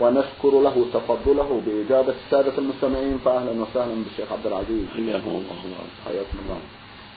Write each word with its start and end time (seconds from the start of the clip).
ونشكر 0.00 0.60
له 0.60 0.86
تفضله 0.94 1.60
بإجابة 1.66 2.14
السادة 2.24 2.58
المستمعين 2.58 3.18
فأهلا 3.24 3.50
وسهلا 3.50 3.94
بالشيخ 4.04 4.32
عبد 4.32 4.46
العزيز. 4.46 4.86
حياكم 4.94 5.30
الله. 5.30 5.76
حياكم 6.04 6.38
الله. 6.44 6.58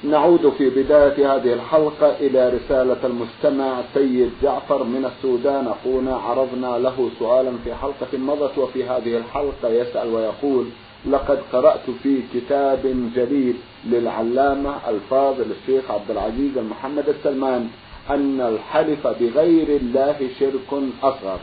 نعود 0.03 0.49
في 0.57 0.69
بداية 0.69 1.35
هذه 1.35 1.53
الحلقة 1.53 2.17
إلى 2.19 2.49
رسالة 2.49 2.97
المستمع 3.03 3.81
سيد 3.93 4.31
جعفر 4.43 4.83
من 4.83 5.05
السودان. 5.05 5.67
أخونا 5.67 6.15
عرضنا 6.15 6.79
له 6.79 7.09
سؤالا 7.19 7.51
في 7.63 7.75
حلقة 7.75 8.17
مضت 8.17 8.57
وفي 8.57 8.83
هذه 8.83 9.17
الحلقة 9.17 9.69
يسأل 9.69 10.07
ويقول 10.07 10.65
لقد 11.05 11.39
قرأت 11.53 11.89
في 12.03 12.21
كتاب 12.33 13.11
جليل 13.15 13.55
للعلامة 13.85 14.89
الفاضل 14.89 15.45
الشيخ 15.51 15.91
عبد 15.91 16.11
العزيز 16.11 16.57
المحمد 16.57 17.09
السلمان 17.09 17.69
أن 18.09 18.41
الحلف 18.41 19.07
بغير 19.07 19.67
الله 19.81 20.29
شرك 20.39 20.83
أصغر. 21.03 21.39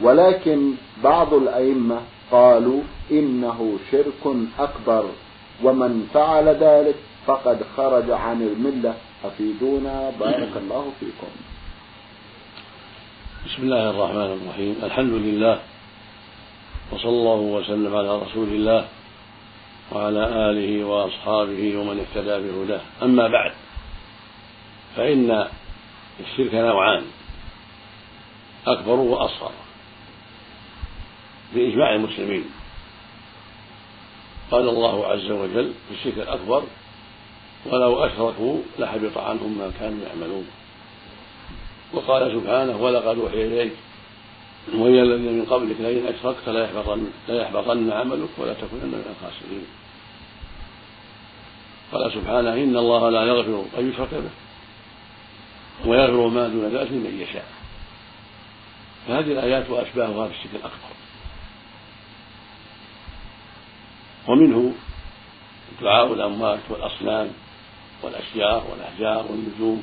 ولكن 0.00 0.74
بعض 1.04 1.34
الأئمة 1.34 2.00
قالوا 2.30 2.82
إنه 3.10 3.78
شرك 3.90 4.36
أكبر 4.58 5.04
ومن 5.62 6.08
فعل 6.14 6.48
ذلك 6.48 6.96
فقد 7.26 7.62
خرج 7.76 8.10
عن 8.10 8.42
الملة. 8.42 8.94
أفيدونا؟ 9.24 10.12
بارك 10.20 10.52
الله 10.56 10.92
فيكم. 11.00 11.32
بسم 13.46 13.62
الله 13.62 13.90
الرحمن 13.90 14.38
الرحيم. 14.40 14.76
الحمد 14.82 15.12
لله 15.12 15.60
وصلى 16.92 17.10
الله 17.10 17.40
وسلم 17.40 17.96
على 17.96 18.18
رسول 18.18 18.48
الله 18.48 18.84
وعلى 19.92 20.50
آله 20.50 20.84
وأصحابه 20.84 21.76
ومن 21.76 21.96
اهتدى 22.00 22.48
بهداه. 22.48 22.80
أما 23.02 23.28
بعد 23.28 23.52
فإن 24.96 25.46
الشرك 26.20 26.54
نوعان 26.54 27.02
أكبر 28.66 28.94
وأصغر. 28.94 29.52
بإجماع 31.54 31.94
المسلمين. 31.94 32.44
قال 34.50 34.68
الله 34.68 35.06
عز 35.06 35.30
وجل 35.30 35.72
في 35.88 35.94
الشرك 35.94 36.18
الأكبر 36.18 36.62
ولو 37.66 38.04
أشركوا 38.04 38.58
لحبط 38.78 39.18
عنهم 39.18 39.58
ما 39.58 39.72
كانوا 39.80 40.06
يعملون 40.06 40.46
وقال 41.92 42.32
سبحانه 42.32 42.76
ولقد 42.76 43.18
أوحي 43.18 43.46
إليك 43.46 43.72
وهي 44.74 45.02
الذين 45.02 45.32
من 45.32 45.44
قبلك 45.44 45.76
لئن 45.80 46.06
أشركت 46.06 46.48
ليحبطن 46.48 47.06
ليحبطن 47.28 47.92
عملك 47.92 48.28
ولا 48.38 48.54
تكونن 48.54 48.88
من 48.88 49.14
الخاسرين 49.16 49.66
قال 51.92 52.12
سبحانه 52.12 52.54
إن 52.54 52.76
الله 52.76 53.10
لا 53.10 53.22
يغفر 53.22 53.64
أن 53.78 53.90
يشرك 53.90 54.14
به 54.14 54.30
ويغفر 55.90 56.28
ما 56.28 56.48
دون 56.48 56.64
ذلك 56.64 56.90
لمن 56.90 57.20
يشاء 57.20 57.46
فهذه 59.08 59.32
الآيات 59.32 59.70
وأشباهها 59.70 60.28
في 60.28 60.34
الشرك 60.34 60.54
الأكبر. 60.54 60.99
ومنه 64.30 64.74
دعاء 65.82 66.12
الأموات 66.12 66.58
والأصنام 66.68 67.30
والأشجار 68.02 68.64
والأحجار 68.70 69.26
والنجوم 69.30 69.82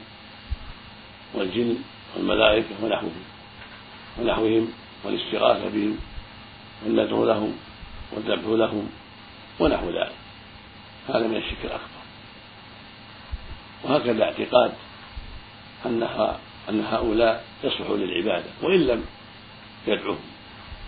والجن 1.33 1.77
والملائكة 2.15 2.75
ونحوهم 2.83 3.23
ونحوهم 4.19 4.73
والاستغاثة 5.03 5.69
بهم 5.69 5.97
والندعو 6.85 7.25
لهم 7.25 7.53
والذبح 8.11 8.47
لهم 8.47 8.89
ونحو 9.59 9.89
ذلك. 9.89 10.15
هذا 11.09 11.27
من 11.27 11.37
الشرك 11.37 11.65
الأكبر. 11.65 11.97
وهكذا 13.83 14.23
اعتقاد 14.23 14.71
أنها 15.85 16.39
أن 16.69 16.85
هؤلاء 16.85 17.45
يصلحوا 17.63 17.97
للعبادة 17.97 18.49
وإن 18.61 18.87
لم 18.87 19.05
يدعوهم. 19.87 20.19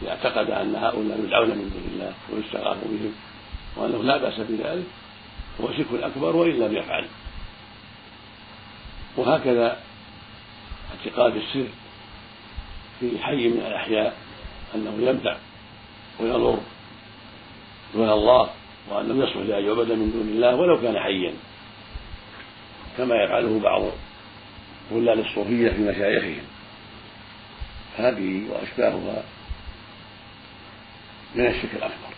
إذا 0.01 0.09
اعتقد 0.09 0.50
أن 0.50 0.75
هؤلاء 0.75 1.19
يدعون 1.19 1.50
من 1.50 1.69
دون 1.73 1.89
الله 1.94 2.13
ويستغاث 2.33 2.78
بهم 2.83 3.13
وأنه 3.75 4.03
لا 4.03 4.18
بأس 4.18 4.40
بذلك 4.40 4.85
هو 5.62 5.72
شرك 5.74 6.03
أكبر 6.03 6.35
وإن 6.35 6.59
لم 6.59 6.75
يفعل. 6.75 7.07
وهكذا 9.18 9.80
اعتقاد 10.91 11.35
السر 11.35 11.68
في 13.00 13.19
حي 13.19 13.47
من 13.47 13.66
الأحياء 13.68 14.18
أنه 14.75 14.97
ينفع 15.00 15.38
ويضر 16.19 16.59
دون 17.94 18.09
الله 18.09 18.50
وأنه 18.90 19.24
يصلح 19.24 19.38
لأن 19.38 19.66
يعبد 19.66 19.91
من 19.91 20.12
دون 20.12 20.28
الله 20.28 20.56
ولو 20.56 20.81
كان 20.81 21.00
حيا 21.00 21.34
كما 22.97 23.16
يفعله 23.24 23.59
بعض 23.59 23.81
غلال 24.91 25.25
الصوفية 25.25 25.69
في 25.69 25.81
مشايخهم. 25.81 26.44
هذه 27.97 28.50
وأشباهها 28.50 29.24
من 31.36 31.46
الشرك 31.46 31.74
الأكبر. 31.74 32.08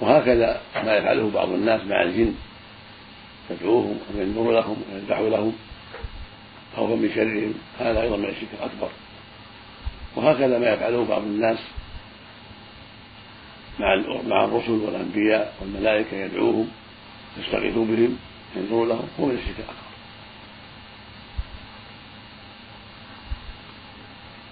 وهكذا 0.00 0.60
ما 0.76 0.96
يفعله 0.96 1.30
بعض 1.30 1.48
الناس 1.48 1.80
مع 1.84 2.02
الجن. 2.02 2.34
يدعوهم 3.50 3.98
وينذر 4.14 4.52
لهم 4.52 4.76
ويذبح 4.92 5.18
لهم 5.18 5.52
خوفا 6.76 6.94
من 6.94 7.10
شرهم. 7.14 7.54
هذا 7.78 8.02
أيضا 8.02 8.16
من 8.16 8.24
الشرك 8.24 8.48
الأكبر. 8.58 8.88
وهكذا 10.16 10.58
ما 10.58 10.72
يفعله 10.72 11.04
بعض 11.04 11.22
الناس 11.22 11.58
مع 13.78 13.96
مع 14.26 14.44
الرسل 14.44 14.72
والأنبياء 14.72 15.54
والملائكة. 15.60 16.16
يدعوهم 16.16 16.68
يستغيثوا 17.38 17.84
بهم 17.84 18.18
ينظروا 18.56 18.86
لهم. 18.86 19.08
هو 19.20 19.26
من 19.26 19.34
الشرك 19.34 19.58
الأكبر. 19.58 19.84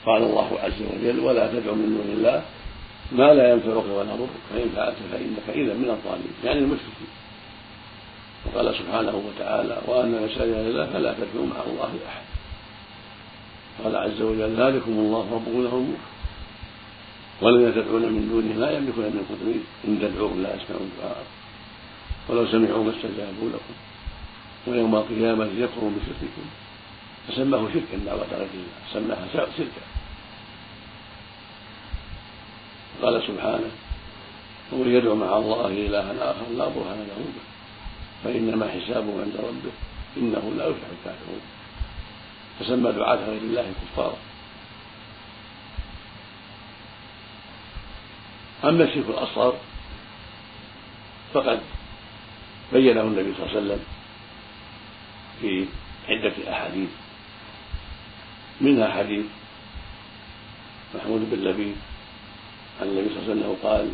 قال 0.07 0.23
الله 0.23 0.59
عز 0.63 0.83
وجل 0.83 1.21
ولا 1.21 1.47
تدع 1.47 1.73
من 1.73 2.03
دون 2.03 2.17
الله 2.17 2.43
ما 3.15 3.35
لا 3.35 3.53
ينفعك 3.53 3.85
ولا 3.97 4.15
يضرك 4.15 4.29
فإن 4.51 4.69
فعلت 4.77 4.97
فإنك 5.13 5.47
إذا 5.49 5.75
من 5.75 5.91
الظالمين 5.91 6.35
يعني 6.45 6.59
المشركين. 6.59 7.13
وقال 8.47 8.75
سبحانه 8.75 9.23
وتعالى 9.27 9.79
وأن 9.87 10.11
مساجد 10.25 10.57
لله 10.67 10.87
فلا 10.87 11.15
تدعوا 11.15 11.47
مع 11.47 11.57
الله 11.67 11.93
أحد. 12.09 12.23
قال 13.85 13.97
عز 13.97 14.21
وجل 14.21 14.55
ذلكم 14.57 14.93
الله 14.93 15.25
ربكم 15.33 15.63
له 15.63 15.75
الملك. 15.75 15.99
والذين 17.43 17.75
تدعون 17.75 18.03
من 18.03 18.29
دونه 18.33 18.67
لا 18.67 18.77
يملكون 18.77 19.05
من 19.05 19.25
قدرين 19.31 19.65
إن 19.89 19.99
تدعوهم 20.01 20.43
لا 20.43 20.49
يسمعون 20.55 20.91
دعاءكم 20.99 21.33
ولو 22.29 22.47
سمعوا 22.47 22.85
ما 22.85 22.91
استجابوا 22.91 23.49
لكم. 23.49 23.75
ويوم 24.67 24.95
القيامة 24.95 25.45
يكفروا 25.45 25.91
بشرككم. 25.91 26.45
فسماه 27.29 27.63
شركا 27.75 27.97
دعوة 28.07 28.27
غير 28.33 28.49
الله 28.55 28.81
سماها 28.93 29.27
شركا. 29.59 29.83
قال 33.03 33.23
سبحانه 33.27 33.71
ومن 34.73 34.95
يدعو 34.95 35.15
مع 35.15 35.37
الله 35.37 35.67
إلها 35.67 36.31
آخر 36.31 36.47
لا 36.57 36.69
برهان 36.69 37.01
له 37.09 37.19
به 37.19 37.45
فإنما 38.25 38.69
حسابه 38.69 39.23
عند 39.23 39.37
ربه 39.37 39.73
إنه 40.17 40.53
لا 40.59 40.67
يفلح 40.67 40.89
الكافرون. 40.99 41.41
فسمى 42.61 42.93
دعاة 42.93 43.17
غير 43.17 43.43
الله 43.43 43.73
كفارا. 43.83 44.17
أما 48.65 48.85
الشرك 48.85 49.09
الأصغر 49.09 49.55
فقد 51.35 51.61
بينه 52.73 53.01
النبي 53.01 53.35
صلى 53.35 53.47
الله 53.47 53.57
عليه 53.57 53.61
وسلم 53.61 53.85
في 55.41 55.67
عدة 56.09 56.53
أحاديث 56.53 56.89
منها 58.61 58.89
حديث 58.89 59.27
محمود 60.95 61.31
بن 61.31 61.39
لبيد 61.45 61.77
عن 62.83 62.89
النبي 62.89 63.09
صلى 63.09 63.19
الله 63.19 63.31
عليه 63.31 63.41
وسلم 63.41 63.57
قال 63.63 63.89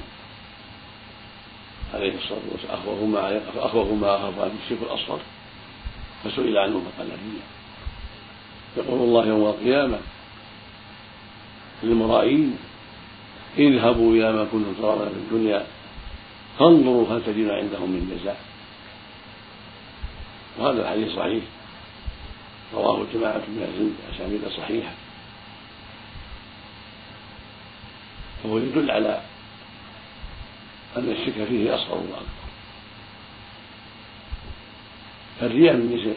عليه 1.95 2.15
الصلاة 2.19 2.41
والسلام 2.53 2.75
أخوف 2.75 3.03
ما 3.03 3.41
أخوف 3.57 3.93
ما 3.93 4.17
أخاف 4.17 4.39
عنه 4.39 4.53
الشرك 4.65 4.79
الأصغر 4.83 5.21
فسئل 6.25 6.59
عنه 6.59 6.83
فقال 6.97 7.07
الرياء 7.07 7.47
يقول 8.77 9.01
الله 9.01 9.27
يوم 9.27 9.47
القيامة 9.47 9.99
للمرائين 11.83 12.57
اذهبوا 13.59 14.15
إلى 14.15 14.33
ما 14.33 14.45
كنتم 14.53 14.75
ترون 14.75 15.09
في 15.09 15.15
الدنيا 15.15 15.67
فانظروا 16.59 17.09
هل 17.09 17.25
تجدون 17.25 17.51
عندهم 17.51 17.91
من 17.91 18.19
جزاء 18.19 18.41
وهذا 20.59 20.83
الحديث 20.83 21.17
صحيح. 21.17 21.43
رواه 22.75 23.07
جماعة 23.15 23.43
من 23.49 23.59
العلم 23.59 23.97
بأسانيد 23.99 24.41
صحيحة 24.57 24.93
فهو 28.43 28.59
يدل 28.59 28.91
على 28.91 29.21
أن 30.97 31.11
الشرك 31.11 31.49
فيه 31.49 31.75
أصغر 31.75 31.97
وأكبر 31.97 32.39
فالرياء 35.41 35.75
من 35.77 35.97
جنس 35.97 36.17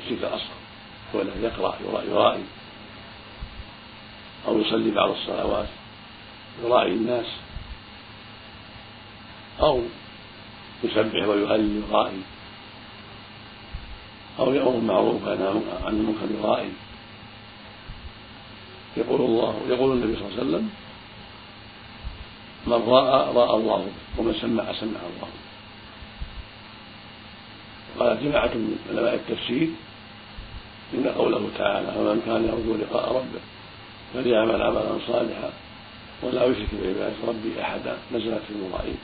الشرك 0.00 0.18
الأصغر 0.18 0.60
هو 1.14 1.20
الذي 1.20 1.42
يقرأ 1.42 1.78
يرائي 2.08 2.44
أو 4.48 4.60
يصلي 4.60 4.90
بعض 4.90 5.10
الصلوات 5.10 5.68
يرائي 6.62 6.92
الناس 6.92 7.26
أو 9.60 9.82
يسبح 10.84 11.28
ويهلل 11.28 11.82
يرائي 11.88 12.20
أو 14.38 14.54
يأمر 14.54 15.12
بالمعروف 15.12 15.28
عن 15.84 15.94
المنكر 15.94 16.26
يرائي 16.38 16.72
يقول 18.96 19.20
الله 19.20 19.60
يقول 19.68 19.92
النبي 19.92 20.16
صلى 20.16 20.28
الله 20.28 20.38
عليه 20.38 20.42
وسلم 20.42 20.70
من 22.66 22.72
رأى 22.72 23.34
رأى 23.34 23.56
الله 23.56 23.86
ومن 24.18 24.34
سمع 24.40 24.72
سمع 24.72 25.00
الله. 25.00 25.28
قال 27.98 28.24
جماعة 28.24 28.54
من 28.54 28.78
علماء 28.90 29.14
التفسير 29.14 29.68
إن 30.94 31.06
قوله 31.08 31.50
تعالى 31.58 31.86
فمن 31.86 32.22
كان 32.26 32.44
يرجو 32.44 32.76
لقاء 32.76 33.12
ربه 33.12 33.40
فليعمل 34.14 34.62
عملا 34.62 34.98
صالحا 35.06 35.50
ولا 36.22 36.44
يشرك 36.44 36.68
بعبادة 36.72 37.14
ربي 37.28 37.62
أحدا 37.62 37.96
نزلت 38.12 38.42
في 38.48 38.54
المرائين 38.54 38.98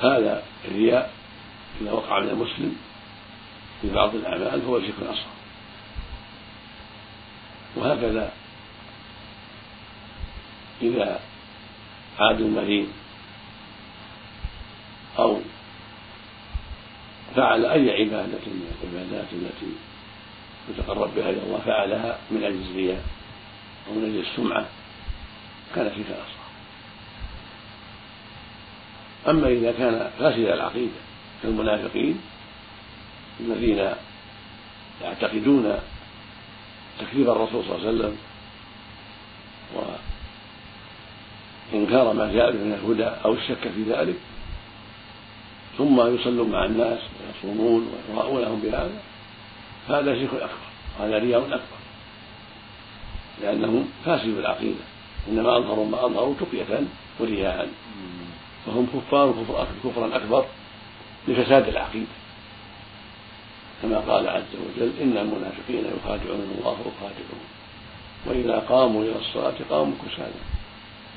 هذا 0.00 0.42
الرياء 0.64 1.10
إذا 1.80 1.92
وقع 1.92 2.20
من 2.20 2.28
المسلم 2.28 2.76
في 3.82 3.90
بعض 3.90 4.14
الأعمال 4.14 4.62
فهو 4.62 4.80
شرك 4.80 4.94
أصغر. 5.02 5.36
وهكذا 7.76 8.32
إذا 10.82 11.20
عاد 12.18 12.40
المريض 12.40 12.88
أو 15.18 15.40
فعل 17.36 17.66
أي 17.66 17.90
عبادة 17.90 18.46
من 18.46 18.76
العبادات 18.82 19.32
التي 19.32 19.72
يتقرب 20.68 21.14
بها 21.16 21.30
إلى 21.30 21.42
الله 21.42 21.58
فعلها 21.66 22.18
من 22.30 22.44
أجل 22.44 22.62
الرياء 22.70 23.04
أو 23.88 23.94
من 23.94 24.04
أجل 24.04 24.30
السمعة. 24.30 24.66
كان 25.74 25.90
فيك 25.90 26.06
أصغر 26.06 26.46
أما 29.28 29.48
إذا 29.48 29.72
كان 29.72 30.10
فاسد 30.18 30.38
العقيدة 30.38 31.00
كالمنافقين 31.42 32.20
الذين 33.40 33.90
يعتقدون 35.02 35.78
تكذيب 36.98 37.30
الرسول 37.30 37.64
صلى 37.64 37.76
الله 37.76 37.86
عليه 37.86 37.98
وسلم 37.98 38.16
وإنكار 41.72 42.12
ما 42.12 42.32
جاء 42.32 42.52
به 42.52 42.58
من 42.58 42.72
الهدى 42.72 43.10
أو 43.24 43.32
الشك 43.32 43.68
في 43.74 43.82
ذلك 43.82 44.16
ثم 45.78 46.14
يصلون 46.14 46.50
مع 46.50 46.64
الناس 46.64 46.98
ويصومون 46.98 47.92
ويراؤونهم 48.08 48.60
بهذا 48.60 49.02
فهذا 49.88 50.14
شرك 50.14 50.34
أكبر 50.34 50.66
هذا 51.00 51.18
رياء 51.18 51.40
أكبر 51.40 51.76
لأنهم 53.42 53.88
فاسدوا 54.04 54.40
العقيدة 54.40 54.84
إنما 55.28 55.56
أظهروا 55.56 55.86
ما 55.86 56.06
أظهروا 56.06 56.34
تقية 56.40 56.80
ورياء 57.20 57.68
فهم 58.66 58.86
كفار 58.86 59.34
كفرا 59.84 60.16
أكبر 60.16 60.44
لفساد 61.28 61.68
العقيدة. 61.68 62.06
كما 63.82 63.98
قال 63.98 64.28
عز 64.28 64.42
وجل 64.54 64.92
إن 65.02 65.16
المنافقين 65.16 65.84
يخادعون 65.96 66.56
الله 66.58 66.76
ويخادعون 66.84 67.44
وإذا 68.26 68.58
قاموا 68.68 69.02
إلى 69.02 69.16
الصلاة 69.18 69.54
قاموا 69.70 69.94
كسالى. 70.06 70.55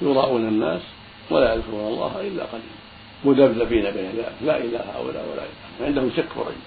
يراؤون 0.01 0.47
الناس 0.47 0.81
ولا 1.29 1.53
يذكرون 1.53 1.93
الله 1.93 2.21
إلا 2.21 2.43
قليلا. 2.43 2.79
مذبذبين 3.25 3.91
بين 3.91 4.11
ذلك. 4.11 4.33
لا 4.41 4.57
إله 4.57 4.79
هؤلاء 4.79 5.29
ولا 5.31 5.43
إله. 5.43 5.85
عندهم 5.87 6.11
شك 6.17 6.37
وريب 6.37 6.57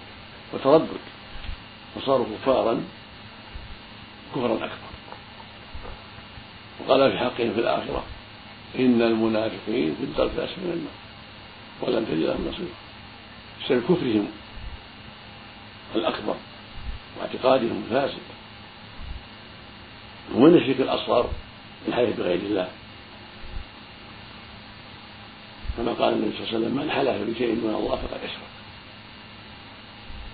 وتردد. 0.52 0.88
وصاروا 1.96 2.26
كفارا 2.26 2.84
كفرا 4.34 4.54
أكبر. 4.54 4.92
وقال 6.80 7.12
في 7.12 7.18
حقهم 7.18 7.54
في 7.54 7.60
الآخرة 7.60 8.04
إن 8.78 9.02
المنافقين 9.02 9.94
في 9.94 10.04
الدرك 10.04 10.30
الأسفل 10.38 10.60
من 10.60 10.72
النار. 10.72 10.92
ولن 11.80 12.06
تجد 12.06 12.18
لهم 12.18 12.48
نصيرا. 12.48 12.74
بسبب 13.64 13.82
كفرهم 13.82 14.28
الأكبر 15.94 16.34
واعتقادهم 17.20 17.84
الفاسد. 17.86 18.22
ومن 20.34 20.54
الشرك 20.54 20.80
الأصغر 20.80 21.30
الحلف 21.88 22.18
بغير 22.18 22.34
الله. 22.34 22.68
كما 25.76 25.92
قال 25.92 26.14
النبي 26.14 26.36
صلى 26.36 26.44
الله 26.46 26.48
عليه 26.48 26.58
وسلم 26.58 26.76
من 26.76 26.90
حلف 26.90 27.30
بشيء 27.30 27.52
من 27.54 27.74
الله 27.74 27.96
فقد 27.96 28.20
أشرك 28.24 28.52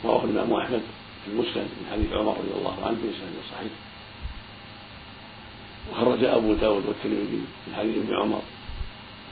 رواه 0.05 0.25
الإمام 0.25 0.53
أحمد 0.53 0.83
في 1.25 1.31
المسند 1.31 1.69
من 1.81 1.87
حديث 1.93 2.13
عمر 2.13 2.33
رضي 2.33 2.59
الله 2.59 2.87
عنه 2.87 2.97
في 2.97 3.19
سند 3.19 3.37
صحيح 3.53 3.73
وخرج 5.93 6.25
أبو 6.25 6.55
داود 6.55 6.87
والترمذي 6.87 7.43
من 7.67 7.75
حديث 7.77 7.97
ابن 7.97 8.15
عمر 8.15 8.43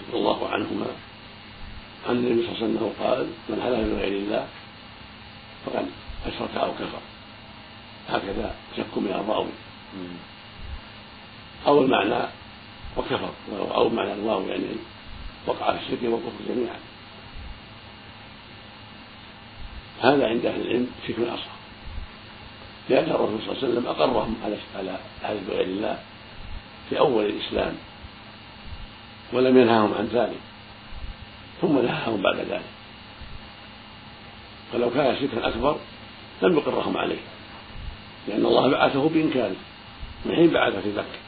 رضي 0.08 0.18
الله 0.18 0.48
عنهما 0.48 0.86
عن 2.08 2.16
النبي 2.16 2.42
صلى 2.46 2.52
الله 2.52 2.62
عليه 2.62 2.66
وسلم 2.66 2.92
قال 3.00 3.26
من 3.48 3.62
حلف 3.62 3.78
بغير 3.94 4.18
الله 4.18 4.46
فقد 5.66 5.86
أشرك 6.26 6.56
أو 6.56 6.72
كفر. 6.72 7.00
هكذا 8.08 8.54
شك 8.76 8.98
من 8.98 9.08
الراوي. 9.08 9.48
أو 11.66 11.82
المعنى 11.82 12.28
وكفر 12.96 13.30
أو 13.74 13.88
معنى 13.88 14.12
الواو 14.12 14.42
يعني 14.48 14.64
وقع 15.46 15.76
في 15.76 15.78
الشرك 15.82 15.98
والكفر 16.02 16.54
جميعا. 16.54 16.78
هذا 20.00 20.28
عند 20.28 20.46
أهل 20.46 20.60
العلم 20.60 20.90
شرك 21.06 21.18
أصغر. 21.18 21.56
لأن 22.88 23.10
الرسول 23.10 23.40
صلى 23.40 23.52
الله 23.52 23.62
عليه 23.62 23.68
وسلم 23.68 23.86
أقرهم 23.86 24.36
على 24.44 24.56
على 24.76 24.98
حلف 25.22 25.48
بغير 25.48 25.66
الله 25.66 25.98
في 26.90 26.98
أول 26.98 27.24
الإسلام 27.24 27.74
ولم 29.32 29.58
ينهاهم 29.58 29.94
عن 29.94 30.06
ذلك 30.06 30.40
ثم 31.60 31.78
نهاهم 31.78 32.22
بعد 32.22 32.36
ذلك. 32.36 32.76
فلو 34.72 34.90
كان 34.90 35.16
شركا 35.20 35.48
أكبر 35.48 35.76
لم 36.42 36.56
يقرهم 36.56 36.96
عليه 36.96 37.18
لأن 38.28 38.46
الله 38.46 38.70
بعثه 38.70 39.08
بإنكاره 39.08 39.56
من 40.24 40.34
حين 40.34 40.50
بعث 40.50 40.72
في 40.82 40.88
مكة 40.88 41.18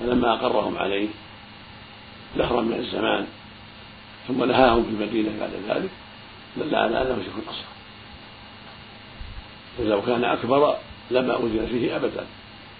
فلما 0.00 0.34
أقرهم 0.34 0.78
عليه 0.78 1.08
دهرا 2.36 2.60
من 2.60 2.74
الزمان 2.74 3.26
ثم 4.28 4.44
نهاهم 4.44 4.82
في 4.84 4.90
المدينة 4.90 5.30
بعد 5.40 5.50
ذلك 5.68 5.90
دل 6.56 6.74
على 6.74 7.02
أنه 7.02 7.22
شرك 7.22 7.48
أصغر 7.48 7.64
ولو 9.78 10.02
كان 10.02 10.24
أكبر 10.24 10.76
لما 11.10 11.36
أذن 11.36 11.66
فيه 11.70 11.96
أبدا 11.96 12.26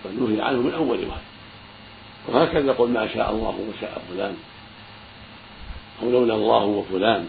بل 0.05 0.11
نهي 0.23 0.43
عنه 0.43 0.59
من 0.59 0.75
أول 0.75 0.89
وهله 0.89 1.21
وهكذا 2.29 2.67
يقول 2.67 2.91
ما 2.91 3.09
شاء 3.15 3.31
الله 3.31 3.61
وشاء 3.69 4.03
فلان 4.11 4.37
أو 6.03 6.11
لولا 6.11 6.35
الله 6.35 6.65
وفلان. 6.65 7.29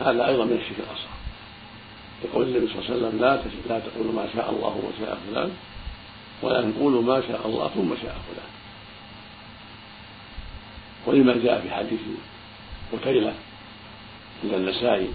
هذا 0.00 0.28
أيضا 0.28 0.44
من 0.44 0.52
الشرك 0.52 0.78
الأصغر 0.78 1.12
يقول 2.24 2.48
النبي 2.48 2.66
صلى 2.66 2.78
الله 2.78 2.90
عليه 2.90 2.96
وسلم 2.96 3.20
لا 3.20 3.40
لا 3.68 3.80
تقولوا 3.80 4.12
ما 4.12 4.28
شاء 4.34 4.50
الله 4.50 4.82
وشاء 4.84 5.18
فلان 5.30 5.50
ولكن 6.42 6.72
قولوا 6.72 7.02
ما 7.02 7.20
شاء 7.28 7.46
الله 7.46 7.68
ثم 7.68 7.88
شاء 8.02 8.16
فلان. 8.28 8.61
ولما 11.06 11.36
جاء 11.44 11.60
في 11.60 11.70
حديث 11.70 12.00
قتيلة 12.92 13.34
عند 14.44 14.54
النسائي 14.54 15.08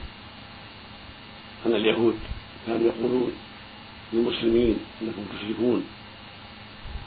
أن 1.65 1.75
اليهود 1.75 2.19
كانوا 2.67 2.87
يقولون 2.87 3.31
للمسلمين 4.13 4.79
إنكم 5.01 5.25
تشركون 5.37 5.83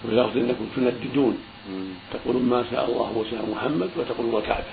وفي 0.05 0.41
إنكم 0.41 0.67
تنددون 0.77 1.39
تقولون 2.13 2.43
ما 2.43 2.65
شاء 2.71 2.91
الله 2.91 3.13
وشاء 3.17 3.51
محمد 3.51 3.91
وتقولون 3.97 4.43
الكعبة 4.43 4.73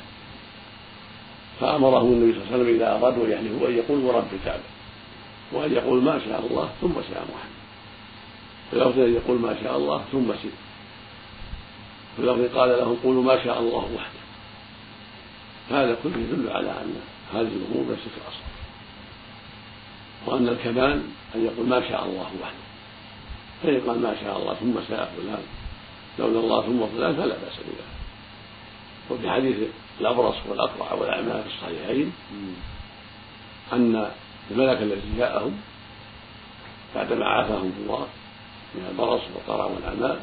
فأمرهم 1.60 2.12
النبي 2.14 2.34
صلى 2.34 2.42
الله 2.42 2.54
عليه 2.54 2.64
وسلم 2.64 2.76
إذا 2.76 2.96
أرادوا 2.96 3.26
أن 3.26 3.32
يحلفوا 3.32 3.68
أن 3.68 3.78
يقولوا 3.78 4.14
ورب 4.14 4.28
الكعبة 4.34 4.64
وأن 5.54 5.74
يقول 5.74 6.04
ما 6.04 6.20
شاء 6.26 6.48
الله 6.50 6.70
ثم 6.82 6.94
شاء 6.94 7.28
محمد. 7.34 7.58
لفظ 8.74 9.00
أن 9.00 9.14
يقول 9.14 9.40
ما 9.40 9.56
شاء 9.64 9.78
الله 9.78 10.04
ثم 10.12 10.34
شئت 10.34 10.67
لفظ 12.24 12.58
قال 12.58 12.70
لهم 12.70 12.98
قولوا 13.04 13.24
ما 13.24 13.44
شاء 13.44 13.60
الله 13.60 13.90
وحده. 13.96 14.20
هذا 15.70 15.98
كله 16.04 16.18
يدل 16.18 16.50
على 16.50 16.72
أن 16.72 16.96
هذه 17.34 17.42
الأمور 17.42 17.94
الشرك 17.94 18.14
الأصغر 18.18 18.58
وأن 20.26 20.48
الكمال 20.48 21.02
أن 21.36 21.46
يقول 21.46 21.68
ما 21.68 21.90
شاء 21.90 22.06
الله 22.06 22.32
وحده. 22.42 22.68
فإن 23.64 23.82
قال 23.90 24.02
ما 24.02 24.16
شاء 24.24 24.38
الله 24.38 24.54
ثم 24.54 24.74
شاء 24.90 25.14
فلان 25.18 25.44
لولا 26.20 26.40
الله 26.40 26.62
ثم 26.62 26.98
فلان 26.98 27.16
فلا 27.16 27.36
بأس 27.36 27.58
بذلك. 27.58 27.98
وفي 29.10 29.30
حديث 29.30 29.56
الأبرص 30.02 30.36
والأقرع 30.50 30.94
والأعمى 30.94 31.44
في 31.44 31.48
الصحيحين 31.56 32.14
أن 33.74 34.12
الملك 34.52 34.82
الذي 34.82 35.18
جاءهم 35.18 35.58
بعدما 36.96 37.26
عافاهم 37.26 37.74
الله 37.80 38.08
من 38.76 38.88
البرص 38.92 39.22
والقرع 39.36 39.66
والأعمى 39.66 40.20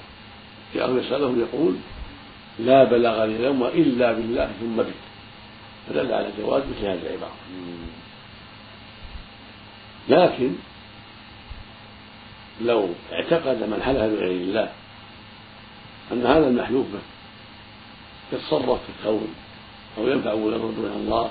يسأله 0.74 1.38
يقول 1.38 1.74
لا 2.58 2.84
بلغني 2.84 3.36
اليوم 3.36 3.64
إلا 3.64 4.12
بالله 4.12 4.50
ثم 4.60 4.76
بك 4.76 4.94
فدل 5.88 6.12
على 6.12 6.28
جواز 6.38 6.62
مثل 6.62 6.86
هذه 6.86 7.00
العبارة 7.02 7.34
لكن 10.08 10.52
لو 12.60 12.88
اعتقد 13.12 13.62
من 13.62 13.82
حلف 13.82 13.98
بغير 13.98 14.30
الله 14.30 14.72
أن 16.12 16.26
هذا 16.26 16.48
المحلوف 16.48 16.86
به 16.92 17.00
يتصرف 18.32 18.80
في 18.82 18.88
الكون 18.98 19.34
أو 19.98 20.08
ينفع 20.08 20.32
ويضر 20.32 20.70
دون 20.70 20.92
الله 20.96 21.30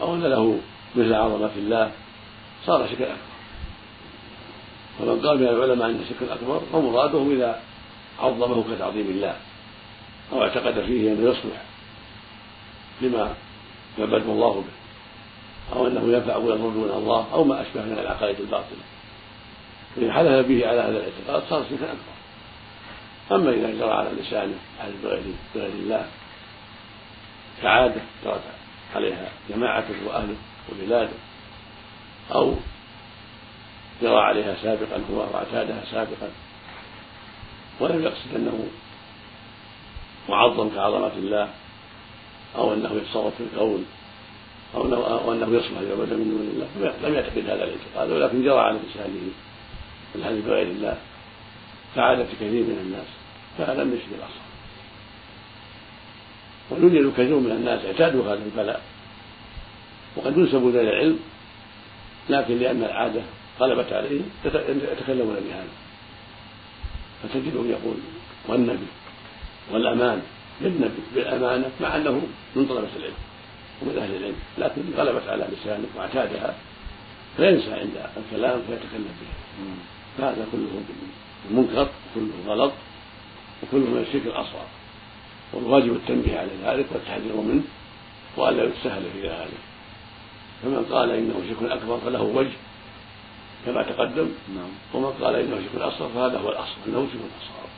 أو 0.00 0.14
أن 0.14 0.22
له 0.22 0.60
مثل 0.96 1.14
عظمة 1.14 1.50
الله 1.56 1.90
صار 2.66 2.88
شركا 2.88 3.04
أكبر. 3.04 3.16
فمن 4.98 5.26
قال 5.26 5.38
من 5.38 5.48
العلماء 5.48 5.90
أن 5.90 6.00
الشرك 6.00 6.22
الأكبر 6.22 6.60
فمراده 6.72 7.32
إذا 7.32 7.60
عظمه 8.18 8.74
كتعظيم 8.74 9.06
الله. 9.06 9.36
أو 10.32 10.42
اعتقد 10.42 10.84
فيه 10.84 11.12
أنه 11.12 11.30
يصلح 11.30 11.62
لما 13.00 13.34
يعبده 13.98 14.32
الله 14.32 14.54
به. 14.54 15.76
أو 15.76 15.86
أنه 15.86 16.16
ينفع 16.16 16.36
ويضر 16.36 16.68
دون 16.68 16.90
الله 16.90 17.26
أو 17.32 17.44
ما 17.44 17.62
أشبه 17.62 17.82
من 17.82 17.98
العقائد 17.98 18.40
الباطلة. 18.40 18.84
فإن 19.96 20.12
حلف 20.12 20.46
به 20.46 20.68
على 20.68 20.80
هذا 20.80 20.98
الاعتقاد 20.98 21.42
صار 21.50 21.64
شركا 21.70 21.84
أكبر. 21.84 22.16
أما 23.32 23.50
إذا 23.50 23.70
جرى 23.70 23.92
على 23.92 24.10
لسانه 24.10 24.54
حلف 24.80 24.94
بغير 25.54 25.68
الله 25.68 26.06
كعادة 27.62 28.00
جرت 28.24 28.40
عليها 28.94 29.28
جماعته 29.48 29.94
وأهله 30.06 30.36
وبلاده 30.72 31.16
أو 32.34 32.54
جرى 34.02 34.18
عليها 34.18 34.56
سابقا 34.62 35.02
هو 35.10 35.18
وأعتادها 35.18 35.82
سابقا 35.90 36.30
ولم 37.80 38.02
يقصد 38.02 38.34
أنه 38.36 38.66
معظم 40.28 40.68
كعظمة 40.68 41.12
الله 41.16 41.48
أو 42.56 42.74
أنه 42.74 42.92
يتصرف 42.94 43.34
في 43.36 43.42
الكون 43.52 43.86
أو 44.74 45.32
أنه, 45.32 45.56
يصلح 45.56 45.80
لعبد 45.80 46.12
من 46.12 46.30
دون 46.30 46.50
الله. 46.52 46.90
لم 47.08 47.14
يعتقد 47.14 47.38
هذا 47.38 47.64
الاعتقاد 47.64 48.10
ولكن 48.10 48.42
جرى 48.42 48.58
على 48.58 48.78
لسانه 48.90 49.30
الحديث 50.14 50.44
بغير 50.44 50.66
الله 50.66 50.96
كعادة 51.94 52.24
كثير 52.24 52.62
من 52.62 52.78
الناس 52.82 53.06
فهذا 53.58 53.82
الشرك 53.82 54.08
الأصغر 54.18 54.46
ويوجد 56.70 57.12
كثير 57.12 57.38
من 57.38 57.50
الناس 57.50 57.84
اعتادوا 57.84 58.24
هذا 58.24 58.42
البلاء 58.44 58.82
وقد 60.16 60.38
ينسب 60.38 60.68
إلى 60.68 60.80
العلم 60.80 61.18
لكن 62.30 62.58
لأن 62.58 62.82
العادة 62.82 63.22
غلبت 63.60 63.92
عليهم 63.92 64.30
يتكلمون 64.44 65.34
بهذا. 65.34 65.85
فتجدهم 67.22 67.70
يقول 67.70 67.96
والنبي 68.48 68.86
والأمان 69.70 70.22
بالنبي 70.60 71.02
بالأمانة 71.14 71.70
مع 71.80 71.96
أنه 71.96 72.22
من 72.56 72.66
طلبة 72.66 72.88
العلم 72.96 73.14
ومن 73.82 73.98
أهل 73.98 74.16
العلم 74.16 74.36
لكن 74.58 74.82
غلبت 74.96 75.28
على 75.28 75.48
لسانه 75.52 75.86
واعتادها 75.96 76.54
فينسى 77.36 77.72
عند 77.72 78.06
الكلام 78.16 78.62
فيتكلم 78.62 79.08
بها 79.20 80.30
هذا 80.30 80.46
كله 80.52 80.82
منكر 81.50 81.88
وكله 82.16 82.54
غلط 82.54 82.72
وكله 83.62 83.90
من 83.90 84.04
الشرك 84.08 84.26
الأصغر 84.26 84.66
والواجب 85.52 85.92
التنبيه 85.92 86.38
على 86.38 86.50
ذلك 86.64 86.86
والتحذير 86.92 87.36
منه 87.36 87.62
وألا 88.36 88.64
يتسهل 88.64 89.02
في 89.12 89.28
ذلك. 89.28 89.58
فمن 90.62 90.86
قال 90.92 91.10
إنه 91.10 91.42
شرك 91.48 91.70
أكبر 91.70 91.98
فله 91.98 92.22
وجه 92.22 92.52
كما 93.66 93.82
تقدم 93.82 94.28
نعم. 94.56 94.70
ومن 94.94 95.12
قال 95.22 95.34
إنه 95.34 95.56
شرك 95.56 95.82
أصغر 95.82 96.08
فهذا 96.08 96.38
هو 96.38 96.48
الأصل 96.48 96.76
أنه 96.86 97.06
شرك 97.12 97.30
أصغر 97.42 97.68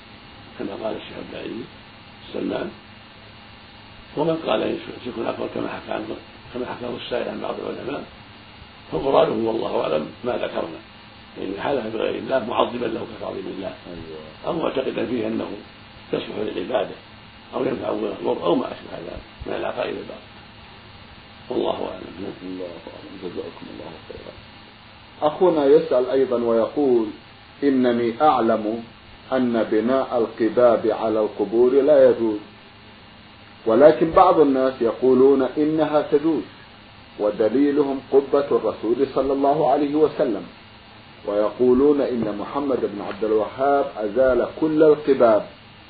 كما 0.58 0.84
قال 0.84 0.96
الشيخ 0.96 1.16
الداعي 1.18 1.50
سلمان 2.32 2.70
ومن 4.16 4.36
قال 4.46 4.76
شرك 5.04 5.26
أكبر 5.26 5.48
كما 5.54 5.68
حكى 5.68 5.92
عنه 5.92 6.16
كما 6.54 6.66
حكاه 6.66 6.96
السائل 7.06 7.28
عن 7.28 7.40
بعض 7.40 7.54
العلماء. 7.60 8.04
فمراده 8.92 9.32
والله 9.32 9.82
أعلم 9.82 10.12
ما 10.24 10.32
ذكرنا. 10.32 10.80
يعني 11.38 11.60
حلف 11.60 11.94
بغير 11.94 12.14
الله 12.14 12.44
معظما 12.44 12.86
له 12.86 13.06
كتعظيم 13.18 13.46
الله. 13.56 13.74
أيوة. 13.86 14.20
أو 14.46 14.52
معتقدا 14.52 15.06
فيه 15.06 15.26
أنه 15.26 15.50
يصلح 16.12 16.36
للعبادة 16.38 16.94
أو 17.54 17.64
ينفع 17.64 17.90
ويضر 17.90 18.44
أو 18.44 18.54
ما 18.54 18.66
أشبه 18.66 18.98
ذلك 18.98 19.20
من 19.46 19.52
العقائد 19.52 19.96
الباطلة. 19.96 20.28
والله 21.48 21.90
أعلم. 21.90 22.34
الله 22.42 22.64
أعلم. 22.64 23.18
جزاكم 23.22 23.66
الله 23.72 23.92
خيرا. 24.08 24.47
أخونا 25.22 25.64
يسأل 25.64 26.10
أيضا 26.10 26.36
ويقول 26.36 27.06
إنني 27.62 28.22
أعلم 28.22 28.82
أن 29.32 29.66
بناء 29.72 30.08
القباب 30.18 30.86
على 30.86 31.20
القبور 31.20 31.72
لا 31.72 32.10
يجوز. 32.10 32.38
ولكن 33.66 34.10
بعض 34.10 34.40
الناس 34.40 34.72
يقولون 34.80 35.42
إنها 35.58 36.02
تجوز 36.12 36.42
ودليلهم 37.20 38.00
قبة 38.12 38.46
الرسول 38.50 39.06
صلى 39.14 39.32
الله 39.32 39.70
عليه 39.70 39.94
وسلم. 39.94 40.42
ويقولون 41.26 42.00
إن 42.00 42.36
محمد 42.38 42.80
بن 42.80 43.00
عبد 43.08 43.24
الوهاب 43.24 43.84
أزال 43.96 44.46
كل 44.60 44.82
القباب 44.82 45.46